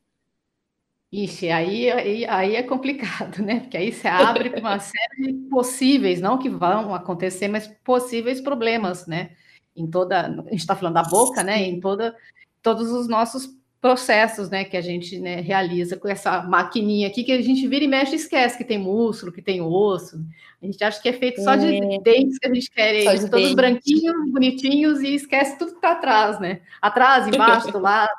Ixi, 1.11 1.49
aí, 1.49 1.91
aí, 1.91 2.25
aí 2.25 2.55
é 2.55 2.63
complicado, 2.63 3.43
né? 3.43 3.59
Porque 3.61 3.77
aí 3.77 3.91
você 3.91 4.07
abre 4.07 4.49
uma 4.59 4.79
série 4.79 5.31
de 5.31 5.33
possíveis, 5.49 6.19
não 6.19 6.39
que 6.39 6.49
vão 6.49 6.93
acontecer, 6.93 7.47
mas 7.47 7.67
possíveis 7.83 8.41
problemas, 8.41 9.05
né? 9.05 9.31
Em 9.75 9.87
toda, 9.87 10.27
a 10.27 10.49
gente 10.49 10.55
está 10.55 10.75
falando 10.75 10.95
da 10.95 11.03
boca, 11.03 11.43
né? 11.43 11.61
Em 11.61 11.79
toda, 11.79 12.15
todos 12.63 12.91
os 12.91 13.07
nossos 13.07 13.47
processos, 13.83 14.49
né? 14.49 14.63
Que 14.63 14.77
a 14.77 14.81
gente 14.81 15.19
né, 15.19 15.41
realiza 15.41 15.97
com 15.97 16.07
essa 16.07 16.41
maquininha 16.41 17.09
aqui, 17.09 17.21
que 17.21 17.33
a 17.33 17.41
gente 17.41 17.67
vira 17.67 17.83
e 17.83 17.87
mexe 17.87 18.13
e 18.13 18.15
esquece 18.15 18.57
que 18.57 18.63
tem 18.63 18.77
músculo, 18.77 19.29
que 19.29 19.41
tem 19.41 19.61
osso. 19.61 20.25
A 20.61 20.65
gente 20.65 20.81
acha 20.81 21.01
que 21.01 21.09
é 21.09 21.11
feito 21.11 21.43
só 21.43 21.57
de 21.57 21.65
é. 21.65 21.99
dentes 21.99 22.39
que 22.39 22.47
a 22.47 22.53
gente 22.53 22.71
quer, 22.71 22.95
eles, 22.95 23.29
todos 23.29 23.41
dentes. 23.41 23.55
branquinhos, 23.55 24.31
bonitinhos, 24.31 25.01
e 25.01 25.15
esquece 25.15 25.57
tudo 25.59 25.71
que 25.71 25.79
está 25.79 25.91
atrás, 25.91 26.39
né? 26.39 26.61
Atrás, 26.81 27.27
embaixo, 27.27 27.73
do 27.73 27.79
lado. 27.79 28.09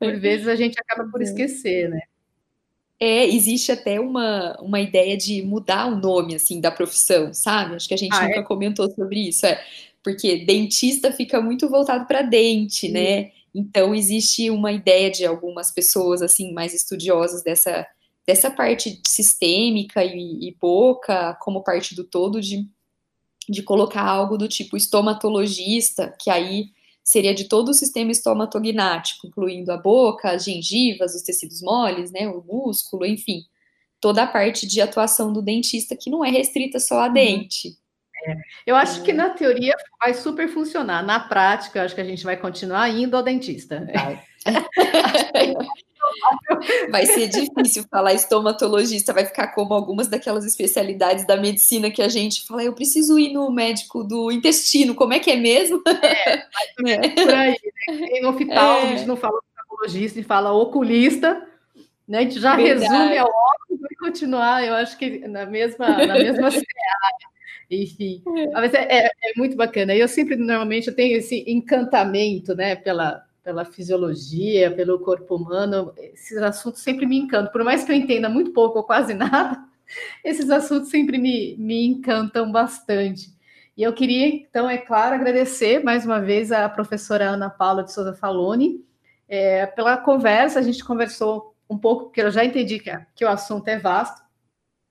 Por 0.00 0.16
vezes 0.18 0.48
a 0.48 0.56
gente 0.56 0.76
acaba 0.80 1.08
por 1.08 1.22
esquecer, 1.22 1.88
né? 1.88 2.00
É, 2.98 3.26
existe 3.26 3.70
até 3.70 4.00
uma, 4.00 4.58
uma 4.60 4.80
ideia 4.80 5.16
de 5.16 5.42
mudar 5.42 5.86
o 5.86 5.94
nome, 5.94 6.34
assim, 6.34 6.60
da 6.60 6.72
profissão, 6.72 7.32
sabe? 7.32 7.76
Acho 7.76 7.86
que 7.86 7.94
a 7.94 7.98
gente 7.98 8.16
ah, 8.16 8.24
nunca 8.24 8.40
é? 8.40 8.42
comentou 8.42 8.90
sobre 8.90 9.28
isso, 9.28 9.46
é, 9.46 9.62
porque 10.02 10.44
dentista 10.44 11.12
fica 11.12 11.40
muito 11.40 11.68
voltado 11.68 12.04
para 12.06 12.22
dente, 12.22 12.88
né? 12.88 13.30
Então, 13.54 13.94
existe 13.94 14.50
uma 14.50 14.72
ideia 14.72 15.10
de 15.10 15.24
algumas 15.24 15.70
pessoas, 15.70 16.20
assim, 16.22 16.52
mais 16.52 16.74
estudiosas 16.74 17.42
dessa, 17.42 17.86
dessa 18.26 18.50
parte 18.50 19.00
sistêmica 19.06 20.04
e, 20.04 20.48
e 20.48 20.56
boca, 20.60 21.34
como 21.40 21.62
parte 21.62 21.94
do 21.94 22.02
todo, 22.02 22.40
de, 22.40 22.66
de 23.48 23.62
colocar 23.62 24.02
algo 24.02 24.36
do 24.36 24.48
tipo 24.48 24.76
estomatologista, 24.76 26.12
que 26.20 26.30
aí 26.30 26.70
seria 27.04 27.34
de 27.34 27.44
todo 27.44 27.68
o 27.68 27.74
sistema 27.74 28.10
estomatognático, 28.10 29.26
incluindo 29.26 29.70
a 29.70 29.76
boca, 29.76 30.30
as 30.30 30.44
gengivas, 30.44 31.14
os 31.14 31.22
tecidos 31.22 31.60
moles, 31.60 32.10
né, 32.10 32.26
o 32.26 32.42
músculo, 32.42 33.04
enfim, 33.04 33.44
toda 34.00 34.22
a 34.22 34.26
parte 34.26 34.66
de 34.66 34.80
atuação 34.80 35.32
do 35.32 35.42
dentista 35.42 35.94
que 35.94 36.10
não 36.10 36.24
é 36.24 36.30
restrita 36.30 36.80
só 36.80 37.00
a 37.00 37.06
uhum. 37.06 37.12
dente. 37.12 37.78
É. 38.26 38.36
Eu 38.66 38.76
acho 38.76 39.02
que 39.02 39.12
na 39.12 39.30
teoria 39.30 39.74
vai 40.00 40.14
super 40.14 40.48
funcionar, 40.48 41.02
na 41.02 41.20
prática, 41.20 41.82
acho 41.82 41.94
que 41.94 42.00
a 42.00 42.04
gente 42.04 42.24
vai 42.24 42.36
continuar 42.36 42.88
indo 42.88 43.16
ao 43.16 43.22
dentista. 43.22 43.86
Vai. 43.92 44.22
Vai 46.90 47.06
ser 47.06 47.28
difícil 47.28 47.84
falar 47.90 48.14
estomatologista, 48.14 49.12
vai 49.12 49.24
ficar 49.24 49.48
como 49.48 49.74
algumas 49.74 50.06
daquelas 50.06 50.44
especialidades 50.44 51.26
da 51.26 51.36
medicina 51.36 51.90
que 51.90 52.02
a 52.02 52.08
gente 52.08 52.46
fala, 52.46 52.62
eu 52.62 52.72
preciso 52.72 53.18
ir 53.18 53.32
no 53.32 53.50
médico 53.50 54.04
do 54.04 54.30
intestino, 54.30 54.94
como 54.94 55.12
é 55.12 55.18
que 55.18 55.30
é 55.30 55.36
mesmo? 55.36 55.82
É, 55.86 56.32
é. 56.86 57.08
por 57.08 57.34
aí, 57.34 57.58
né? 57.88 58.08
Em 58.12 58.26
hospital, 58.26 58.78
é. 58.78 58.82
a 58.82 58.86
gente 58.96 59.06
não 59.06 59.16
fala 59.16 59.38
oftalmologista, 59.38 60.18
a 60.18 60.20
gente 60.20 60.28
fala 60.28 60.52
oculista, 60.52 61.46
né? 62.06 62.18
A 62.18 62.22
gente 62.22 62.40
já 62.40 62.56
Verdade. 62.56 62.92
resume 62.92 63.18
ao 63.18 63.28
óbvio 63.28 63.88
e 63.90 63.96
continuar, 63.96 64.64
eu 64.64 64.74
acho 64.74 64.96
que 64.96 65.26
na 65.26 65.46
mesma, 65.46 66.06
na 66.06 66.14
mesma 66.14 66.48
enfim. 67.70 68.22
É. 68.36 68.50
Mas 68.52 68.74
é, 68.74 68.82
é, 68.82 69.06
é, 69.06 69.32
muito 69.36 69.56
bacana. 69.56 69.94
Eu 69.94 70.08
sempre, 70.08 70.36
normalmente, 70.36 70.88
eu 70.88 70.94
tenho 70.94 71.16
esse 71.16 71.44
encantamento, 71.46 72.54
né, 72.54 72.76
pela, 72.76 73.24
pela 73.42 73.64
fisiologia, 73.64 74.70
pelo 74.70 74.98
corpo 74.98 75.36
humano, 75.36 75.92
esses 75.96 76.38
assuntos 76.38 76.82
sempre 76.82 77.06
me 77.06 77.18
encantam. 77.18 77.52
Por 77.52 77.64
mais 77.64 77.84
que 77.84 77.92
eu 77.92 77.96
entenda 77.96 78.28
muito 78.28 78.52
pouco 78.52 78.78
ou 78.78 78.84
quase 78.84 79.12
nada, 79.14 79.62
esses 80.24 80.50
assuntos 80.50 80.90
sempre 80.90 81.18
me, 81.18 81.56
me 81.58 81.86
encantam 81.86 82.50
bastante. 82.50 83.34
E 83.76 83.82
eu 83.82 83.92
queria, 83.92 84.28
então, 84.28 84.70
é 84.70 84.78
claro, 84.78 85.16
agradecer 85.16 85.82
mais 85.82 86.06
uma 86.06 86.20
vez 86.20 86.52
a 86.52 86.68
professora 86.68 87.30
Ana 87.30 87.50
Paula 87.50 87.82
de 87.82 87.92
Souza 87.92 88.14
Faloni 88.14 88.84
é, 89.28 89.66
pela 89.66 89.96
conversa. 89.96 90.60
A 90.60 90.62
gente 90.62 90.84
conversou 90.84 91.54
um 91.68 91.76
pouco, 91.76 92.04
porque 92.04 92.22
eu 92.22 92.30
já 92.30 92.44
entendi 92.44 92.78
que, 92.78 92.90
que 93.16 93.24
o 93.24 93.28
assunto 93.28 93.66
é 93.68 93.78
vasto, 93.78 94.23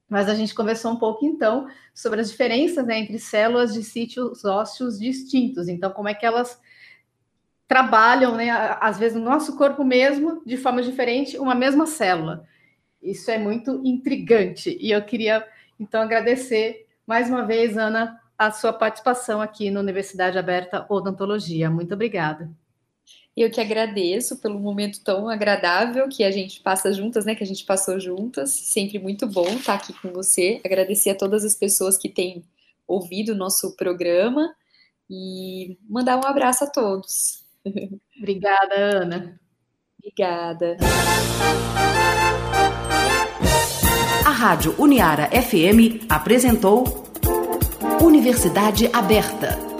mas 0.09 0.29
a 0.29 0.35
gente 0.35 0.53
conversou 0.53 0.91
um 0.91 0.97
pouco, 0.97 1.25
então, 1.25 1.67
sobre 1.93 2.21
as 2.21 2.29
diferenças 2.29 2.85
né, 2.85 2.99
entre 2.99 3.17
células 3.19 3.73
de 3.73 3.83
sítios 3.83 4.45
ósseos 4.45 4.99
distintos. 4.99 5.67
Então, 5.67 5.91
como 5.91 6.09
é 6.09 6.13
que 6.13 6.25
elas 6.25 6.59
trabalham, 7.67 8.35
né, 8.35 8.49
às 8.79 8.99
vezes 8.99 9.17
no 9.17 9.23
nosso 9.23 9.57
corpo 9.57 9.83
mesmo, 9.83 10.43
de 10.45 10.57
forma 10.57 10.81
diferente, 10.81 11.37
uma 11.37 11.55
mesma 11.55 11.85
célula. 11.85 12.45
Isso 13.01 13.31
é 13.31 13.37
muito 13.37 13.81
intrigante. 13.83 14.77
E 14.79 14.91
eu 14.91 15.01
queria, 15.03 15.45
então, 15.79 16.01
agradecer 16.01 16.85
mais 17.05 17.29
uma 17.29 17.45
vez, 17.45 17.77
Ana, 17.77 18.19
a 18.37 18.51
sua 18.51 18.73
participação 18.73 19.41
aqui 19.41 19.71
na 19.71 19.79
Universidade 19.79 20.37
Aberta 20.37 20.85
Odontologia. 20.89 21.69
Muito 21.69 21.93
obrigada. 21.93 22.49
Eu 23.35 23.49
que 23.49 23.59
agradeço 23.59 24.37
pelo 24.37 24.59
momento 24.59 25.03
tão 25.03 25.27
agradável 25.27 26.07
que 26.07 26.23
a 26.23 26.29
gente 26.29 26.61
passa 26.61 26.93
juntas, 26.93 27.25
né? 27.25 27.33
Que 27.33 27.43
a 27.43 27.47
gente 27.47 27.65
passou 27.65 27.99
juntas. 27.99 28.51
Sempre 28.51 28.99
muito 28.99 29.25
bom 29.25 29.47
estar 29.47 29.73
aqui 29.73 29.91
com 29.93 30.11
você. 30.13 30.61
Agradecer 30.63 31.09
a 31.09 31.15
todas 31.15 31.43
as 31.43 31.55
pessoas 31.55 31.97
que 31.97 32.07
têm 32.07 32.43
ouvido 32.87 33.29
o 33.29 33.35
nosso 33.35 33.75
programa 33.75 34.53
e 35.09 35.77
mandar 35.89 36.17
um 36.17 36.27
abraço 36.27 36.63
a 36.63 36.67
todos. 36.67 37.43
Obrigada, 38.17 38.75
Ana. 38.75 39.39
Obrigada. 39.99 40.77
A 44.25 44.29
Rádio 44.29 44.75
Uniara 44.79 45.27
FM 45.29 46.05
apresentou 46.07 46.83
Universidade 48.01 48.89
Aberta 48.93 49.72